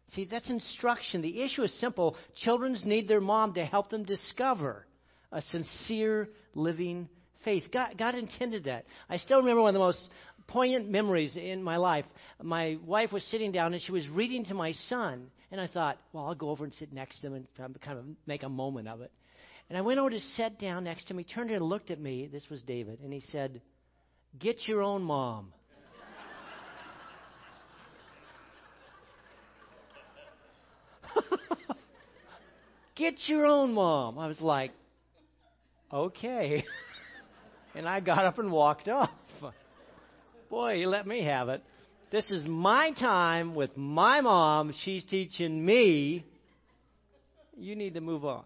See, 0.10 0.26
that's 0.26 0.50
instruction. 0.50 1.22
The 1.22 1.42
issue 1.42 1.64
is 1.64 1.74
simple. 1.80 2.18
Children 2.36 2.78
need 2.86 3.08
their 3.08 3.22
mom 3.22 3.54
to 3.54 3.66
help 3.66 3.90
them 3.90 4.04
discover 4.04 4.86
a 5.32 5.42
sincere 5.42 6.30
living 6.54 7.08
faith. 7.44 7.64
God, 7.72 7.98
God 7.98 8.16
intended 8.16 8.66
that. 8.66 8.86
I 9.10 9.18
still 9.18 9.38
remember 9.40 9.62
one 9.62 9.70
of 9.70 9.80
the 9.80 9.86
most 9.86 10.10
poignant 10.48 10.90
memories 10.90 11.38
in 11.38 11.64
my 11.64 11.78
life. 11.78 12.06
My 12.42 12.78
wife 12.86 13.12
was 13.12 13.24
sitting 13.26 13.52
down 13.52 13.74
and 13.74 13.82
she 13.82 13.92
was 13.92 14.08
reading 14.10 14.46
to 14.46 14.54
my 14.54 14.74
son. 14.74 15.28
And 15.52 15.60
I 15.60 15.68
thought, 15.68 15.98
well, 16.14 16.26
I'll 16.26 16.36
go 16.36 16.50
over 16.50 16.64
and 16.64 16.74
sit 16.74 16.94
next 16.94 17.20
to 17.22 17.28
him 17.28 17.34
and 17.34 17.82
kind 17.82 17.98
of 17.98 18.06
make 18.26 18.44
a 18.44 18.50
moment 18.50 18.88
of 18.88 19.02
it. 19.02 19.12
And 19.70 19.78
I 19.78 19.82
went 19.82 20.00
over 20.00 20.10
to 20.10 20.20
sit 20.20 20.60
down 20.60 20.84
next 20.84 21.06
to 21.06 21.14
him. 21.14 21.20
He 21.20 21.24
turned 21.24 21.52
and 21.52 21.64
looked 21.64 21.92
at 21.92 22.00
me. 22.00 22.28
This 22.28 22.50
was 22.50 22.62
David. 22.62 23.00
And 23.02 23.14
he 23.14 23.22
said, 23.32 23.62
Get 24.38 24.68
your 24.68 24.82
own 24.82 25.02
mom. 25.02 25.54
Get 33.02 33.16
your 33.26 33.48
own 33.48 33.74
mom. 33.74 34.20
I 34.20 34.28
was 34.28 34.40
like, 34.40 34.72
okay. 35.92 36.64
And 37.74 37.88
I 37.88 38.02
got 38.02 38.26
up 38.26 38.38
and 38.38 38.52
walked 38.52 38.90
off. 38.90 39.10
Boy, 40.50 40.80
he 40.80 40.86
let 40.86 41.08
me 41.08 41.24
have 41.24 41.48
it. 41.48 41.64
This 42.12 42.30
is 42.30 42.46
my 42.46 42.92
time 42.92 43.56
with 43.56 43.78
my 43.78 44.20
mom. 44.20 44.74
She's 44.84 45.06
teaching 45.06 45.66
me. 45.66 46.26
You 47.58 47.78
need 47.78 47.94
to 47.94 48.02
move 48.02 48.26
on. 48.26 48.44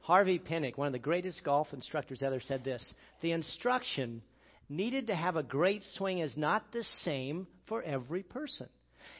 Harvey 0.00 0.38
Penick, 0.38 0.78
one 0.78 0.86
of 0.86 0.94
the 0.94 0.98
greatest 0.98 1.44
golf 1.44 1.68
instructors 1.74 2.22
ever, 2.22 2.40
said 2.40 2.64
this 2.64 2.94
The 3.20 3.32
instruction 3.32 4.22
needed 4.70 5.08
to 5.08 5.14
have 5.14 5.36
a 5.36 5.42
great 5.42 5.84
swing 5.96 6.20
is 6.20 6.34
not 6.38 6.72
the 6.72 6.84
same 7.04 7.46
for 7.68 7.82
every 7.82 8.22
person. 8.22 8.70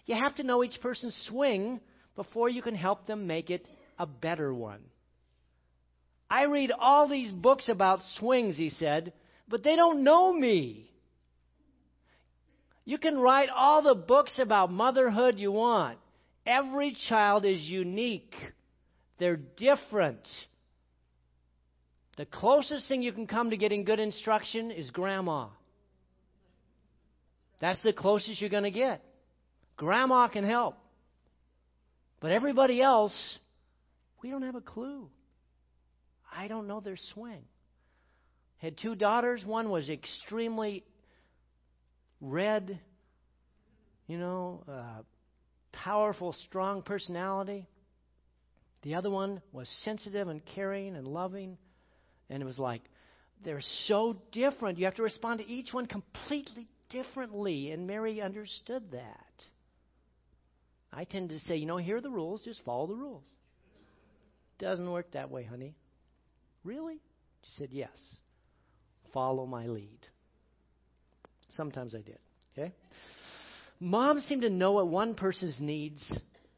You 0.07 0.17
have 0.21 0.35
to 0.37 0.45
know 0.45 0.65
each 0.65 0.81
person's 0.81 1.27
swing 1.29 1.79
before 2.17 2.49
you 2.49 2.63
can 2.63 2.75
help 2.75 3.07
them 3.07 3.27
make 3.27 3.51
it 3.51 3.69
a 4.03 4.07
better 4.07 4.53
one. 4.53 4.81
I 6.29 6.45
read 6.47 6.73
all 6.77 7.09
these 7.09 7.31
books 7.31 7.69
about 7.69 8.01
swings, 8.17 8.57
he 8.57 8.71
said, 8.71 9.13
but 9.49 9.63
they 9.63 9.77
don't 9.77 10.03
know 10.03 10.33
me. 10.33 10.91
You 12.85 12.99
can 12.99 13.17
write 13.17 13.49
all 13.49 13.81
the 13.81 13.95
books 13.95 14.41
about 14.41 14.73
motherhood 14.73 15.39
you 15.39 15.53
want. 15.53 15.99
Every 16.45 16.97
child 17.09 17.45
is 17.45 17.61
unique. 17.61 18.35
They're 19.19 19.37
different. 19.37 20.27
The 22.17 22.27
closest 22.27 22.89
thing 22.89 23.03
you 23.03 23.13
can 23.13 23.29
come 23.29 23.51
to 23.51 23.57
getting 23.57 23.85
good 23.85 24.01
instruction 24.01 24.73
is 24.73 24.91
grandma. 24.91 25.47
That's 27.61 27.81
the 27.85 27.93
closest 27.93 28.41
you're 28.41 28.51
going 28.51 28.65
to 28.65 28.73
get. 28.73 29.01
Grandma 29.77 30.27
can 30.27 30.43
help. 30.43 30.75
But 32.19 32.33
everybody 32.33 32.83
else, 32.83 33.15
we 34.23 34.31
don't 34.31 34.43
have 34.43 34.55
a 34.55 34.61
clue. 34.61 35.09
I 36.35 36.49
don't 36.49 36.67
know 36.67 36.81
their 36.81 36.99
swing. 37.15 37.43
Had 38.59 38.79
two 38.79 38.95
daughters. 38.95 39.45
One 39.45 39.71
was 39.71 39.91
extremely 39.91 40.85
red, 42.21 42.79
you 44.07 44.19
know, 44.19 44.63
uh, 44.71 45.03
powerful, 45.73 46.35
strong 46.47 46.83
personality. 46.83 47.67
The 48.83 48.95
other 48.95 49.11
one 49.11 49.43
was 49.53 49.69
sensitive 49.85 50.29
and 50.29 50.41
caring 50.55 50.97
and 50.97 51.07
loving. 51.07 51.59
And 52.31 52.43
it 52.43 52.47
was 52.47 52.59
like, 52.59 52.83
they're 53.45 53.63
so 53.87 54.17
different. 54.31 54.79
You 54.79 54.85
have 54.85 54.95
to 54.97 55.03
respond 55.03 55.41
to 55.41 55.49
each 55.49 55.73
one 55.73 55.87
completely 55.87 56.69
differently. 56.91 57.73
And 57.73 57.87
Mary 57.87 58.21
understood 58.21 58.93
that. 58.93 59.45
I 60.93 61.05
tend 61.05 61.31
to 61.31 61.39
say, 61.41 61.57
you 61.57 61.67
know, 61.67 61.79
here 61.79 61.97
are 61.97 62.01
the 62.01 62.11
rules, 62.11 62.43
just 62.43 62.63
follow 62.65 62.87
the 62.87 62.95
rules. 62.95 63.27
Doesn't 64.63 64.89
work 64.89 65.11
that 65.13 65.29
way, 65.29 65.43
honey. 65.43 65.75
Really? 66.63 67.01
She 67.43 67.51
said, 67.59 67.71
yes. 67.73 67.91
Follow 69.13 69.45
my 69.45 69.67
lead. 69.67 69.99
Sometimes 71.57 71.97
I 71.97 72.03
did. 72.03 72.19
Okay? 72.57 72.73
Moms 73.81 74.23
seem 74.27 74.43
to 74.43 74.51
know 74.51 74.71
what 74.71 74.87
one 74.87 75.17
person's 75.17 75.59
needs 75.61 76.01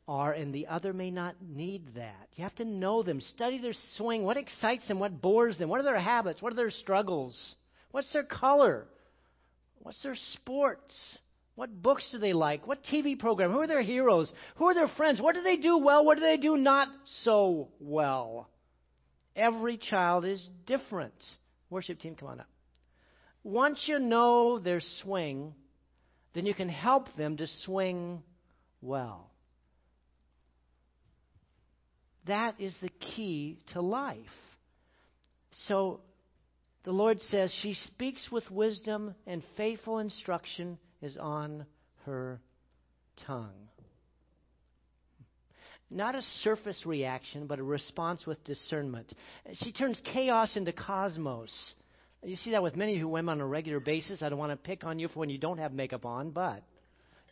are, 0.06 0.32
and 0.34 0.54
the 0.54 0.66
other 0.66 0.92
may 0.92 1.10
not 1.10 1.36
need 1.40 1.94
that. 1.94 2.28
You 2.34 2.44
have 2.44 2.54
to 2.56 2.66
know 2.66 3.02
them, 3.02 3.22
study 3.22 3.56
their 3.58 3.72
swing. 3.96 4.22
What 4.22 4.36
excites 4.36 4.86
them? 4.86 4.98
What 4.98 5.22
bores 5.22 5.56
them? 5.56 5.70
What 5.70 5.80
are 5.80 5.84
their 5.84 5.98
habits? 5.98 6.42
What 6.42 6.52
are 6.52 6.56
their 6.56 6.70
struggles? 6.70 7.54
What's 7.90 8.12
their 8.12 8.22
color? 8.22 8.84
What's 9.78 10.02
their 10.02 10.16
sports? 10.34 10.94
What 11.56 11.82
books 11.82 12.08
do 12.10 12.18
they 12.18 12.32
like? 12.32 12.66
What 12.66 12.82
TV 12.82 13.18
program? 13.18 13.52
Who 13.52 13.60
are 13.60 13.66
their 13.66 13.82
heroes? 13.82 14.32
Who 14.56 14.66
are 14.66 14.74
their 14.74 14.88
friends? 14.88 15.20
What 15.20 15.34
do 15.34 15.42
they 15.42 15.56
do 15.56 15.78
well? 15.78 16.04
What 16.04 16.16
do 16.16 16.22
they 16.22 16.36
do 16.36 16.56
not 16.56 16.88
so 17.22 17.68
well? 17.78 18.48
Every 19.36 19.76
child 19.76 20.24
is 20.24 20.48
different. 20.66 21.14
Worship 21.70 22.00
team, 22.00 22.16
come 22.16 22.28
on 22.28 22.40
up. 22.40 22.48
Once 23.44 23.84
you 23.86 23.98
know 23.98 24.58
their 24.58 24.80
swing, 25.02 25.54
then 26.34 26.46
you 26.46 26.54
can 26.54 26.68
help 26.68 27.14
them 27.16 27.36
to 27.36 27.46
swing 27.64 28.22
well. 28.80 29.30
That 32.26 32.58
is 32.58 32.74
the 32.80 32.88
key 32.88 33.58
to 33.72 33.80
life. 33.80 34.18
So 35.66 36.00
the 36.84 36.92
Lord 36.92 37.20
says, 37.20 37.54
She 37.62 37.74
speaks 37.74 38.28
with 38.32 38.50
wisdom, 38.50 39.14
and 39.26 39.42
faithful 39.56 39.98
instruction 39.98 40.78
is 41.04 41.16
on 41.18 41.66
her 42.06 42.40
tongue. 43.26 43.68
Not 45.90 46.14
a 46.14 46.22
surface 46.42 46.82
reaction, 46.86 47.46
but 47.46 47.58
a 47.58 47.62
response 47.62 48.26
with 48.26 48.42
discernment. 48.44 49.12
She 49.54 49.72
turns 49.72 50.00
chaos 50.12 50.56
into 50.56 50.72
cosmos. 50.72 51.52
You 52.22 52.36
see 52.36 52.52
that 52.52 52.62
with 52.62 52.74
many 52.74 52.98
who 52.98 53.06
women 53.06 53.34
on 53.34 53.40
a 53.42 53.46
regular 53.46 53.80
basis. 53.80 54.22
I 54.22 54.30
don't 54.30 54.38
want 54.38 54.52
to 54.52 54.56
pick 54.56 54.82
on 54.82 54.98
you 54.98 55.08
for 55.08 55.20
when 55.20 55.28
you 55.28 55.38
don't 55.38 55.58
have 55.58 55.72
makeup 55.72 56.06
on, 56.06 56.30
but 56.30 56.62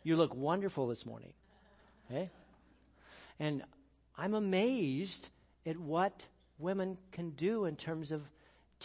you 0.03 0.15
look 0.15 0.35
wonderful 0.35 0.87
this 0.87 1.03
morning. 1.05 1.33
Okay? 2.09 2.29
And 3.39 3.63
I'm 4.15 4.35
amazed 4.35 5.27
at 5.65 5.79
what 5.79 6.13
women 6.59 6.97
can 7.11 7.31
do 7.31 7.65
in 7.65 7.75
terms 7.75 8.11
of 8.11 8.21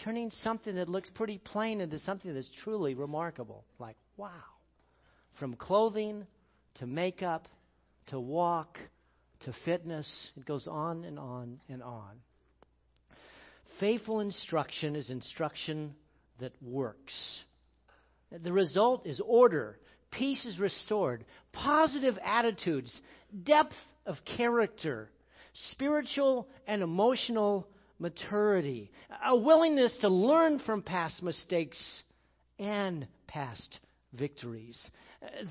turning 0.03 0.31
something 0.41 0.75
that 0.75 0.89
looks 0.89 1.09
pretty 1.13 1.37
plain 1.37 1.79
into 1.79 1.99
something 1.99 2.33
that's 2.33 2.49
truly 2.63 2.95
remarkable. 2.95 3.63
Like, 3.77 3.95
wow. 4.17 4.31
From 5.39 5.55
clothing 5.55 6.27
to 6.75 6.85
makeup 6.85 7.47
to 8.07 8.19
walk 8.19 8.77
to 9.41 9.53
fitness, 9.63 10.31
it 10.35 10.45
goes 10.45 10.67
on 10.67 11.05
and 11.05 11.17
on 11.17 11.61
and 11.69 11.81
on. 11.81 12.19
Faithful 13.79 14.19
instruction 14.19 14.97
is 14.97 15.09
instruction 15.09 15.95
that 16.39 16.51
works. 16.61 17.13
The 18.31 18.51
result 18.51 19.07
is 19.07 19.21
order, 19.25 19.79
peace 20.11 20.43
is 20.45 20.59
restored, 20.59 21.23
positive 21.53 22.17
attitudes, 22.23 22.99
depth 23.43 23.75
of 24.05 24.17
character, 24.37 25.09
spiritual 25.71 26.49
and 26.67 26.81
emotional 26.81 27.67
maturity, 27.97 28.91
a 29.25 29.37
willingness 29.37 29.95
to 30.01 30.09
learn 30.09 30.59
from 30.59 30.81
past 30.81 31.23
mistakes 31.23 32.03
and 32.57 33.07
past 33.27 33.79
victories, 34.13 34.79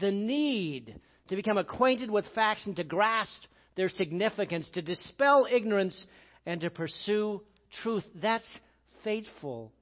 the 0.00 0.10
need 0.10 0.98
to 1.28 1.36
become 1.36 1.58
acquainted 1.58 2.10
with 2.10 2.24
facts 2.34 2.66
and 2.66 2.76
to 2.76 2.84
grasp 2.84 3.42
their 3.76 3.88
significance, 3.88 4.68
to 4.74 4.82
dispel 4.82 5.46
ignorance 5.50 6.06
and 6.46 6.60
to 6.60 6.70
pursue 6.70 7.42
truth. 7.82 8.04
That's 8.20 8.58
faithful, 9.04 9.72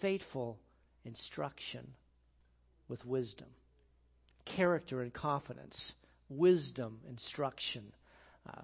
faithful 0.00 0.58
instruction 1.04 1.86
with 2.88 3.04
wisdom. 3.04 3.48
Character 4.56 5.02
and 5.02 5.12
confidence, 5.12 5.92
wisdom, 6.28 7.00
instruction. 7.08 7.84
Uh, 8.48 8.62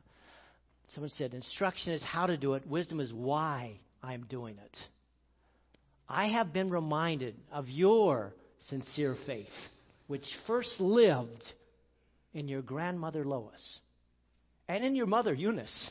Someone 0.94 1.10
said, 1.10 1.34
instruction 1.34 1.92
is 1.92 2.02
how 2.02 2.26
to 2.26 2.36
do 2.36 2.54
it, 2.54 2.66
wisdom 2.66 2.98
is 2.98 3.12
why 3.12 3.78
I'm 4.02 4.24
doing 4.28 4.56
it. 4.58 4.76
I 6.08 6.28
have 6.28 6.52
been 6.52 6.68
reminded 6.68 7.36
of 7.52 7.68
your 7.68 8.34
sincere 8.68 9.16
faith, 9.24 9.46
which 10.10 10.26
first 10.48 10.80
lived 10.80 11.44
in 12.34 12.48
your 12.48 12.62
grandmother 12.62 13.24
Lois 13.24 13.78
and 14.66 14.84
in 14.84 14.96
your 14.96 15.06
mother 15.06 15.32
Eunice. 15.32 15.90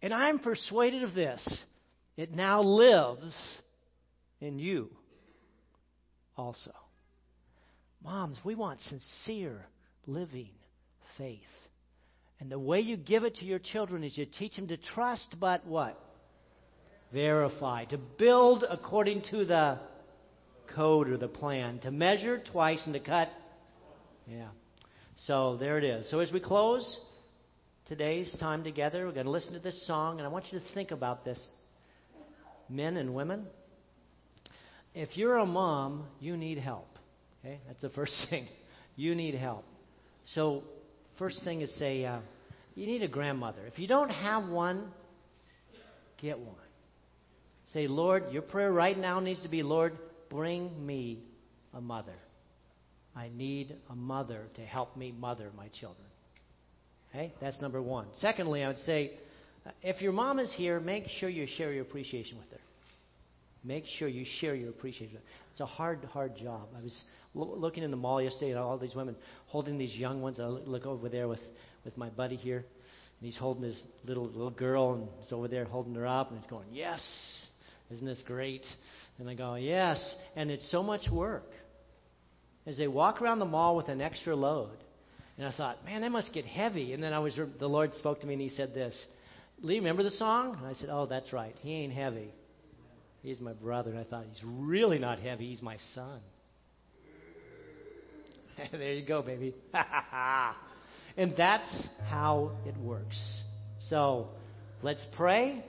And 0.00 0.14
I'm 0.14 0.38
persuaded 0.38 1.02
of 1.02 1.12
this. 1.12 1.62
It 2.16 2.32
now 2.32 2.62
lives 2.62 3.60
in 4.40 4.58
you 4.58 4.88
also. 6.34 6.72
Moms, 8.02 8.38
we 8.42 8.54
want 8.54 8.80
sincere 8.80 9.66
living 10.06 10.54
faith. 11.18 11.42
And 12.40 12.50
the 12.50 12.58
way 12.58 12.80
you 12.80 12.96
give 12.96 13.24
it 13.24 13.34
to 13.34 13.44
your 13.44 13.58
children 13.58 14.02
is 14.02 14.16
you 14.16 14.24
teach 14.24 14.56
them 14.56 14.68
to 14.68 14.78
trust, 14.78 15.36
but 15.38 15.66
what? 15.66 16.02
Verify. 17.12 17.84
To 17.84 17.98
build 17.98 18.64
according 18.66 19.24
to 19.30 19.44
the 19.44 19.78
code 20.74 21.10
or 21.10 21.18
the 21.18 21.28
plan. 21.28 21.80
To 21.80 21.90
measure 21.90 22.42
twice 22.50 22.82
and 22.86 22.94
to 22.94 23.00
cut. 23.00 23.28
Yeah. 24.28 24.48
So 25.26 25.56
there 25.56 25.78
it 25.78 25.84
is. 25.84 26.10
So 26.10 26.20
as 26.20 26.30
we 26.30 26.40
close 26.40 26.98
today's 27.86 28.34
time 28.38 28.62
together, 28.62 29.06
we're 29.06 29.12
going 29.12 29.26
to 29.26 29.32
listen 29.32 29.54
to 29.54 29.60
this 29.60 29.86
song, 29.86 30.18
and 30.18 30.26
I 30.26 30.30
want 30.30 30.46
you 30.52 30.58
to 30.58 30.64
think 30.74 30.90
about 30.90 31.24
this. 31.24 31.44
Men 32.68 32.96
and 32.98 33.14
women, 33.14 33.46
if 34.94 35.16
you're 35.16 35.38
a 35.38 35.46
mom, 35.46 36.04
you 36.20 36.36
need 36.36 36.58
help. 36.58 36.88
Okay? 37.40 37.60
That's 37.66 37.80
the 37.80 37.90
first 37.90 38.14
thing. 38.30 38.46
You 38.96 39.14
need 39.14 39.34
help. 39.34 39.64
So 40.34 40.62
First 41.18 41.42
thing 41.42 41.62
is 41.62 41.74
say, 41.78 42.04
uh, 42.04 42.20
you 42.76 42.86
need 42.86 43.02
a 43.02 43.08
grandmother. 43.08 43.66
If 43.66 43.78
you 43.80 43.88
don't 43.88 44.10
have 44.10 44.48
one, 44.48 44.84
get 46.20 46.38
one. 46.38 46.54
Say, 47.72 47.88
Lord, 47.88 48.30
your 48.30 48.42
prayer 48.42 48.72
right 48.72 48.96
now 48.96 49.18
needs 49.18 49.42
to 49.42 49.48
be, 49.48 49.64
Lord, 49.64 49.98
bring 50.30 50.86
me 50.86 51.18
a 51.74 51.80
mother. 51.80 52.14
I 53.18 53.30
need 53.36 53.74
a 53.90 53.96
mother 53.96 54.44
to 54.54 54.60
help 54.60 54.96
me 54.96 55.12
mother 55.18 55.50
my 55.56 55.66
children. 55.80 56.06
Okay? 57.10 57.34
That's 57.40 57.60
number 57.60 57.82
one. 57.82 58.06
Secondly, 58.20 58.62
I 58.62 58.68
would 58.68 58.78
say, 58.78 59.12
uh, 59.66 59.70
if 59.82 60.00
your 60.00 60.12
mom 60.12 60.38
is 60.38 60.52
here, 60.56 60.78
make 60.78 61.04
sure 61.18 61.28
you 61.28 61.46
share 61.56 61.72
your 61.72 61.82
appreciation 61.82 62.38
with 62.38 62.48
her. 62.50 62.60
Make 63.64 63.86
sure 63.98 64.06
you 64.06 64.24
share 64.40 64.54
your 64.54 64.70
appreciation. 64.70 65.18
It's 65.50 65.60
a 65.60 65.66
hard, 65.66 66.04
hard 66.04 66.36
job. 66.36 66.68
I 66.78 66.80
was 66.80 66.96
lo- 67.34 67.56
looking 67.56 67.82
in 67.82 67.90
the 67.90 67.96
mall 67.96 68.22
yesterday 68.22 68.52
at 68.52 68.56
all 68.56 68.78
these 68.78 68.94
women 68.94 69.16
holding 69.46 69.78
these 69.78 69.96
young 69.96 70.22
ones. 70.22 70.38
I 70.38 70.46
look 70.46 70.86
over 70.86 71.08
there 71.08 71.26
with, 71.26 71.40
with 71.84 71.96
my 71.96 72.10
buddy 72.10 72.36
here, 72.36 72.58
and 72.58 73.26
he's 73.26 73.36
holding 73.36 73.62
this 73.62 73.82
little 74.06 74.26
little 74.26 74.50
girl, 74.50 74.94
and 74.94 75.08
he's 75.20 75.32
over 75.32 75.48
there 75.48 75.64
holding 75.64 75.94
her 75.96 76.06
up, 76.06 76.30
and 76.30 76.38
he's 76.38 76.48
going, 76.48 76.68
"Yes, 76.72 77.00
isn't 77.90 78.06
this 78.06 78.22
great?" 78.24 78.62
And 79.18 79.28
I 79.28 79.34
go, 79.34 79.56
"Yes," 79.56 79.98
and 80.36 80.52
it's 80.52 80.70
so 80.70 80.84
much 80.84 81.10
work. 81.10 81.50
As 82.68 82.76
they 82.76 82.86
walk 82.86 83.20
around 83.20 83.40
the 83.40 83.46
mall 83.46 83.74
with 83.74 83.88
an 83.88 84.00
extra 84.00 84.36
load, 84.36 84.76
and 85.36 85.46
I 85.46 85.52
thought, 85.52 85.84
"Man, 85.84 86.02
that 86.02 86.12
must 86.12 86.32
get 86.32 86.44
heavy." 86.44 86.92
And 86.92 87.02
then 87.02 87.12
I 87.12 87.18
was 87.18 87.34
the 87.58 87.68
Lord 87.68 87.94
spoke 87.96 88.20
to 88.20 88.26
me, 88.26 88.34
and 88.34 88.42
He 88.42 88.50
said 88.50 88.74
this. 88.74 88.94
Leigh, 89.60 89.78
remember 89.80 90.04
the 90.04 90.10
song? 90.12 90.56
And 90.58 90.66
I 90.66 90.74
said, 90.74 90.88
Oh, 90.90 91.06
that's 91.06 91.32
right. 91.32 91.54
He 91.60 91.74
ain't 91.74 91.92
heavy. 91.92 92.32
He's 93.22 93.40
my 93.40 93.52
brother. 93.52 93.90
And 93.90 93.98
I 93.98 94.04
thought, 94.04 94.24
He's 94.30 94.42
really 94.44 94.98
not 94.98 95.18
heavy. 95.18 95.48
He's 95.48 95.62
my 95.62 95.76
son. 95.94 96.20
there 98.72 98.92
you 98.92 99.04
go, 99.04 99.22
baby. 99.22 99.54
and 101.16 101.34
that's 101.36 101.88
how 102.08 102.52
it 102.66 102.76
works. 102.76 103.18
So 103.88 104.28
let's 104.82 105.04
pray. 105.16 105.64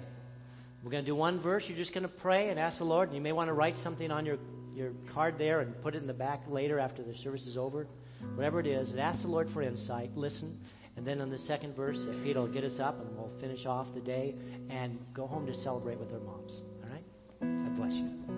We're 0.84 0.92
going 0.92 1.04
to 1.04 1.10
do 1.10 1.16
one 1.16 1.42
verse. 1.42 1.64
You're 1.68 1.78
just 1.78 1.94
going 1.94 2.04
to 2.04 2.10
pray 2.10 2.50
and 2.50 2.60
ask 2.60 2.78
the 2.78 2.84
Lord. 2.84 3.10
And 3.10 3.16
you 3.16 3.22
may 3.22 3.32
want 3.32 3.50
to 3.50 3.54
write 3.54 3.76
something 3.78 4.12
on 4.12 4.26
your, 4.26 4.38
your 4.80 4.94
card 5.14 5.38
there 5.38 5.60
and 5.60 5.80
put 5.82 5.94
it 5.94 6.02
in 6.02 6.08
the 6.08 6.14
back 6.14 6.42
later 6.50 6.80
after 6.80 7.04
the 7.04 7.14
service 7.18 7.46
is 7.46 7.58
over. 7.58 7.88
Whatever 8.36 8.60
it 8.60 8.68
is, 8.68 8.90
and 8.90 9.00
ask 9.00 9.22
the 9.22 9.28
Lord 9.28 9.50
for 9.54 9.62
insight. 9.62 10.16
Listen. 10.16 10.60
And 10.98 11.08
then 11.08 11.22
on 11.22 11.30
the 11.30 11.38
second 11.38 11.76
verse, 11.76 11.98
Peter 12.24 12.42
will 12.42 12.52
get 12.52 12.64
us 12.64 12.80
up 12.80 13.00
and 13.00 13.16
we'll 13.16 13.32
finish 13.40 13.66
off 13.66 13.88
the 13.94 14.02
day 14.02 14.36
and 14.70 15.00
go 15.14 15.28
home 15.28 15.46
to 15.46 15.54
celebrate 15.54 15.98
with 16.00 16.12
our 16.12 16.20
moms. 16.20 16.62
All 16.84 16.92
right? 16.92 17.04
God 17.40 17.76
bless 17.78 17.94
you. 17.94 18.29